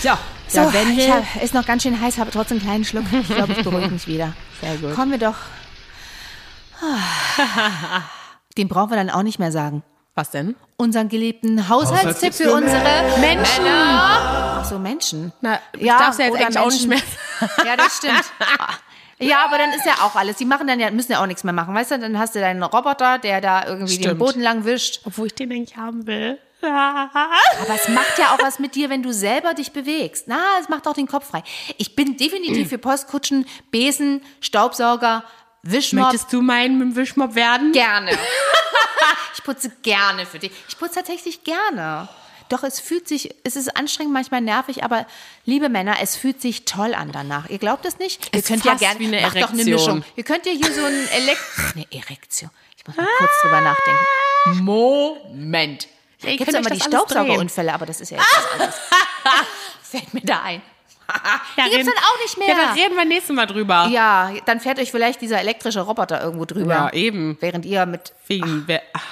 So, 0.00 0.10
So, 0.48 0.60
Lavendel. 0.62 0.98
ich 0.98 1.10
hab, 1.10 1.42
ist 1.42 1.54
noch 1.54 1.66
ganz 1.66 1.82
schön 1.82 2.00
heiß, 2.00 2.18
habe 2.18 2.30
trotzdem 2.30 2.58
einen 2.58 2.66
kleinen 2.66 2.84
Schluck. 2.84 3.04
Ich 3.12 3.28
glaube, 3.28 3.52
ich 3.52 3.62
beruhige 3.64 3.88
mich 3.90 4.06
wieder. 4.06 4.32
Sehr 4.60 4.76
gut. 4.76 4.94
Kommen 4.94 5.10
wir 5.10 5.18
doch. 5.18 5.36
Den 8.56 8.68
brauchen 8.68 8.90
wir 8.90 8.96
dann 8.96 9.10
auch 9.10 9.22
nicht 9.24 9.38
mehr 9.38 9.52
sagen. 9.52 9.82
Was 10.14 10.30
denn? 10.30 10.54
Unseren 10.80 11.08
geliebten 11.08 11.68
Haushaltstipp 11.68 12.34
für 12.34 12.52
unsere 12.52 12.80
Menschen. 13.20 13.64
Männer. 13.64 14.58
Ach 14.60 14.64
so, 14.64 14.78
Menschen. 14.78 15.32
Na, 15.40 15.58
ich 15.76 15.82
Ja, 15.82 15.98
darf's 15.98 16.18
ja 16.18 16.26
jetzt 16.26 16.34
oder 16.34 16.42
eigentlich 16.46 16.58
auch 16.58 16.70
nicht 16.70 16.86
mehr. 16.86 17.00
Ja, 17.66 17.76
das 17.76 17.96
stimmt. 17.96 18.22
Ja, 19.18 19.44
aber 19.44 19.58
dann 19.58 19.70
ist 19.72 19.84
ja 19.84 19.94
auch 20.04 20.14
alles. 20.14 20.36
Die 20.36 20.44
machen 20.44 20.68
dann 20.68 20.78
ja, 20.78 20.92
müssen 20.92 21.10
ja 21.10 21.20
auch 21.20 21.26
nichts 21.26 21.42
mehr 21.42 21.52
machen. 21.52 21.74
Weißt 21.74 21.90
du, 21.90 21.98
dann 21.98 22.16
hast 22.16 22.36
du 22.36 22.38
deinen 22.40 22.62
Roboter, 22.62 23.18
der 23.18 23.40
da 23.40 23.66
irgendwie 23.66 23.96
den 23.96 24.04
Stimmt. 24.04 24.20
Boden 24.20 24.40
lang 24.40 24.64
wischt. 24.64 25.00
Obwohl 25.04 25.26
ich 25.26 25.34
den 25.34 25.50
eigentlich 25.50 25.76
haben 25.76 26.06
will. 26.06 26.38
Aber 26.62 27.74
es 27.74 27.88
macht 27.88 28.16
ja 28.16 28.26
auch 28.34 28.38
was 28.40 28.60
mit 28.60 28.76
dir, 28.76 28.88
wenn 28.88 29.02
du 29.02 29.12
selber 29.12 29.54
dich 29.54 29.72
bewegst. 29.72 30.28
Na, 30.28 30.38
es 30.60 30.68
macht 30.68 30.86
auch 30.86 30.94
den 30.94 31.08
Kopf 31.08 31.28
frei. 31.30 31.42
Ich 31.76 31.96
bin 31.96 32.16
definitiv 32.16 32.68
für 32.68 32.78
Postkutschen, 32.78 33.46
Besen, 33.72 34.22
Staubsauger, 34.40 35.24
Wischmopp. 35.64 36.12
Möchtest 36.12 36.32
du 36.32 36.40
mein 36.40 36.78
mit 36.78 36.88
dem 36.88 36.96
Wischmopp 36.96 37.34
werden? 37.34 37.72
Gerne. 37.72 38.12
Ich 39.48 39.54
putze 39.54 39.70
gerne 39.82 40.26
für 40.26 40.38
dich. 40.38 40.52
Ich 40.68 40.78
putze 40.78 40.96
tatsächlich 40.96 41.42
gerne. 41.44 42.08
Doch 42.50 42.62
es 42.62 42.80
fühlt 42.80 43.06
sich, 43.08 43.34
es 43.44 43.56
ist 43.56 43.76
anstrengend, 43.76 44.12
manchmal 44.12 44.40
nervig, 44.40 44.82
aber 44.82 45.06
liebe 45.44 45.68
Männer, 45.68 45.96
es 46.00 46.16
fühlt 46.16 46.40
sich 46.40 46.64
toll 46.64 46.94
an 46.94 47.12
danach. 47.12 47.48
Ihr 47.50 47.58
glaubt 47.58 47.84
es 47.84 47.98
nicht? 47.98 48.34
Ihr 48.34 48.38
Ist 48.40 48.48
könnt 48.48 48.64
ja 48.64 48.74
gerne, 48.74 48.98
wie 49.00 49.06
eine 49.06 49.20
macht 49.20 49.36
doch 49.36 49.50
eine 49.50 49.60
Erektion. 49.62 49.98
Mischung. 49.98 50.04
Ihr 50.16 50.24
könnt 50.24 50.46
ja 50.46 50.52
hier 50.52 50.72
so 50.72 50.82
ein 50.84 51.08
Elekt... 51.12 51.40
Eine 51.74 51.86
Erektion. 51.92 52.50
Ich 52.76 52.86
muss 52.86 52.96
mal 52.96 53.06
kurz 53.18 53.30
drüber 53.42 53.60
nachdenken. 53.60 54.64
Moment. 54.64 55.88
Ja, 56.22 56.30
Gibt 56.30 56.40
es 56.40 56.46
könnt 56.54 56.66
immer 56.66 56.74
die. 56.74 56.80
Staubsaugerunfälle, 56.80 57.72
aber 57.72 57.86
das 57.86 58.00
ist 58.00 58.10
ja 58.10 58.16
jetzt 58.18 58.26
was 58.34 58.52
anderes. 58.52 58.74
Fällt 59.82 60.14
mir 60.14 60.20
da 60.22 60.42
ein. 60.42 60.62
Ja, 61.56 61.64
die 61.64 61.70
gibt's 61.70 61.86
reden- 61.88 61.92
dann 61.94 62.04
auch 62.04 62.22
nicht 62.22 62.36
mehr. 62.38 62.48
Ja, 62.48 62.54
dann 62.66 62.74
reden 62.78 62.94
wir 62.96 63.04
nächstes 63.06 63.34
Mal 63.34 63.46
drüber. 63.46 63.88
Ja, 63.90 64.30
dann 64.44 64.60
fährt 64.60 64.78
euch 64.78 64.90
vielleicht 64.90 65.22
dieser 65.22 65.40
elektrische 65.40 65.80
Roboter 65.80 66.22
irgendwo 66.22 66.44
drüber. 66.44 66.74
Ja, 66.74 66.92
eben. 66.92 67.38
Während 67.40 67.64
ihr 67.64 67.86
mit 67.86 68.12
Wegen, 68.26 68.66
ach, 68.92 69.02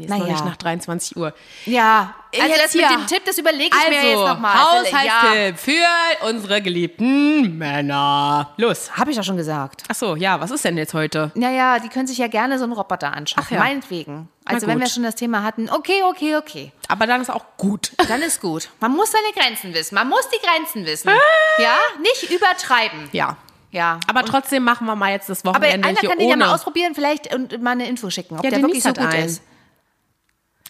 nee, 0.00 0.04
ist 0.06 0.10
noch 0.10 0.18
Naja. 0.18 0.32
nicht 0.32 0.44
nach 0.44 0.56
23 0.56 1.16
Uhr. 1.16 1.32
Ja, 1.66 2.14
also 2.34 2.46
Jetzt 2.46 2.64
das 2.64 2.74
mit 2.74 2.86
hier. 2.88 2.96
dem 2.96 3.06
Tipp, 3.06 3.22
das 3.24 3.38
überlege 3.38 3.76
ich 3.76 3.88
mir 3.88 3.94
jetzt 3.96 4.18
Also, 4.18 4.28
nochmal. 4.28 4.54
Haushaltstipp 4.54 5.58
für 5.58 6.26
unsere 6.28 6.62
geliebten 6.62 7.56
Männer. 7.58 8.50
Los. 8.56 8.90
Habe 8.96 9.10
ich 9.10 9.16
ja 9.16 9.22
schon 9.22 9.36
gesagt. 9.36 9.82
Ach 9.88 9.94
so, 9.94 10.16
ja, 10.16 10.40
was 10.40 10.50
ist 10.50 10.64
denn 10.64 10.76
jetzt 10.76 10.94
heute? 10.94 11.30
Naja, 11.34 11.78
die 11.78 11.88
können 11.88 12.06
sich 12.06 12.18
ja 12.18 12.28
gerne 12.28 12.58
so 12.58 12.64
einen 12.64 12.72
Roboter 12.72 13.12
anschaffen. 13.12 13.46
Ach 13.48 13.50
ja. 13.52 13.58
Meinetwegen. 13.60 14.28
Also 14.44 14.66
wenn 14.66 14.80
wir 14.80 14.88
schon 14.88 15.02
das 15.04 15.14
Thema 15.14 15.42
hatten, 15.42 15.70
okay, 15.70 16.02
okay, 16.08 16.36
okay. 16.36 16.72
Aber 16.88 17.06
dann 17.06 17.20
ist 17.20 17.30
auch 17.30 17.44
gut. 17.56 17.92
Dann 18.08 18.20
ist 18.22 18.40
gut. 18.40 18.68
Man 18.80 18.92
muss 18.92 19.12
seine 19.12 19.32
Grenzen 19.32 19.72
wissen. 19.74 19.94
Man 19.94 20.08
muss 20.08 20.28
die 20.28 20.44
Grenzen 20.44 20.84
wissen. 20.86 21.10
Ja, 21.58 21.76
nicht 22.00 22.30
übertreiben. 22.30 23.08
Ja. 23.12 23.36
Ja. 23.70 24.00
Aber 24.08 24.20
Und- 24.20 24.26
trotzdem 24.28 24.64
machen 24.64 24.86
wir 24.88 24.96
mal 24.96 25.12
jetzt 25.12 25.28
das 25.28 25.44
aber 25.44 25.60
Wochenende 25.60 25.86
einer 25.88 26.00
hier 26.00 26.08
kann 26.08 26.18
den 26.18 26.26
ohne. 26.26 26.40
ja 26.42 26.46
mal 26.48 26.54
ausprobieren, 26.54 26.94
vielleicht 26.96 27.32
und 27.32 27.62
mal 27.62 27.70
eine 27.72 27.88
Info 27.88 28.10
schicken, 28.10 28.36
ob 28.38 28.44
Ja, 28.44 28.50
der 28.50 28.62
wirklich 28.62 28.82
so 28.82 28.88
hat 28.88 28.98
gut 28.98 29.06
einen. 29.06 29.26
ist. 29.26 29.42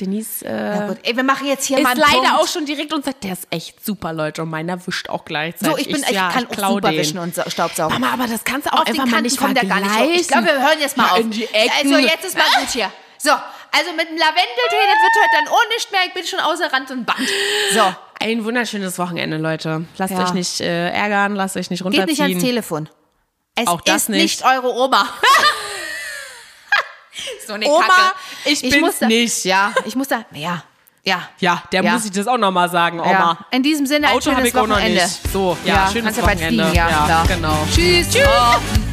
Denise 0.01 0.43
äh. 0.45 0.95
Ey, 1.03 1.17
wir 1.17 1.23
machen 1.25 1.47
jetzt 1.47 1.67
hier 1.67 1.79
ist 1.79 1.85
mal 1.85 1.97
leider 1.97 2.13
Punkt. 2.13 2.33
auch 2.35 2.49
schon 2.49 2.65
direkt 2.67 2.93
und 2.93 3.05
sagt, 3.05 3.23
der 3.25 3.33
ist 3.35 3.47
echt 3.51 3.85
super, 3.85 4.13
Leute. 4.13 4.43
Und 4.43 4.51
meiner 4.51 4.85
wischt 4.87 5.09
auch 5.09 5.25
gleichzeitig. 5.25 5.73
So, 5.73 5.79
ich 5.79 5.87
bin, 5.93 6.03
ich, 6.03 6.11
ja, 6.15 6.31
kann 6.31 6.47
ich 6.51 6.63
auch 6.63 6.71
super 6.71 6.91
den. 6.91 6.99
wischen 6.99 7.19
und 7.19 7.35
sa- 7.35 7.49
Staubsaugen. 7.51 8.01
Mama, 8.01 8.13
aber 8.15 8.27
das 8.27 8.45
kannst 8.45 8.67
du 8.67 8.73
auch 8.73 8.81
auf 8.81 8.87
einfach 8.89 9.07
mal 9.07 9.23
nicht 9.23 9.39
gar 9.39 9.49
nicht. 9.51 10.21
Ich 10.21 10.29
glaube, 10.29 10.47
wir 10.47 10.55
hören 10.61 10.79
jetzt 10.81 10.97
mal 10.97 11.05
Ja, 11.07 11.13
auf. 11.13 11.19
Also 11.19 11.99
jetzt 11.99 12.25
ist 12.25 12.37
mal 12.37 12.45
gut 12.59 12.71
hier. 12.73 12.91
So, 13.19 13.31
also 13.31 13.93
mit 13.97 14.09
dem 14.09 14.17
Lavendeltee, 14.17 14.87
das 14.87 15.03
wird 15.03 15.17
heute 15.23 15.45
dann 15.45 15.49
auch 15.49 15.69
nicht 15.77 15.93
mehr. 15.93 16.01
Ich 16.07 16.15
bin 16.15 16.25
schon 16.25 16.41
außer 16.41 16.73
Rand 16.73 16.91
und 16.91 17.05
Band. 17.05 17.29
So, 17.73 17.95
Ein 18.19 18.45
wunderschönes 18.45 18.99
Wochenende, 18.99 19.37
Leute. 19.37 19.85
Lasst 19.99 20.13
Ja. 20.15 20.25
euch 20.25 20.33
nicht 20.33 20.61
äh, 20.61 20.91
ärgern, 20.91 21.35
lasst 21.35 21.57
euch 21.57 21.71
nicht 21.71 21.81
geht 21.81 21.87
runterziehen. 21.87 22.09
nicht 22.09 22.21
ans 22.23 22.43
Telefon. 22.43 22.89
Es 23.57 23.67
Auch 23.67 23.81
das 23.83 24.03
ist 24.03 24.09
nicht. 24.09 24.23
nicht 24.23 24.45
eure 24.45 24.73
Oma. 24.75 25.07
so 27.47 27.53
eine 27.55 27.67
Oma, 27.67 27.85
Kacke. 27.87 28.15
ich 28.47 28.61
bin's 28.63 28.81
muss 28.81 28.99
da, 28.99 29.07
nicht. 29.07 29.45
Ja, 29.45 29.73
ich 29.85 29.97
muss 29.97 30.09
da, 30.09 30.25
ja, 30.33 30.63
ja. 31.05 31.29
Ja, 31.39 31.63
der 31.73 31.83
Ja. 31.83 31.93
muss 31.93 32.05
ich 32.05 32.11
das 32.13 32.27
auch 32.27 32.39
nochmal 32.39 32.69
sagen, 32.71 33.01
Oma. 33.01 33.11
Ja. 33.11 33.39
In 33.51 33.63
diesem 33.63 33.87
Sinne 33.87 34.09
ein 34.09 34.15
Auto 34.15 34.27
habe 34.31 34.37
schönes 34.41 34.49
ich 34.49 34.57
auch 34.57 34.67
noch 34.67 34.77
Wochenende. 34.77 35.03
nicht. 35.03 35.33
So, 35.33 35.57
ja, 35.65 35.87
schönes 35.91 36.05
kannst 36.05 36.19
ja 36.21 36.25
bald 36.27 36.39
Wochenende. 36.41 36.65
fliegen, 36.65 36.77
ja, 36.77 37.09
Ja, 37.09 37.25
genau. 37.27 37.67
Tschüss. 37.75 38.09
Tschüss. 38.11 38.90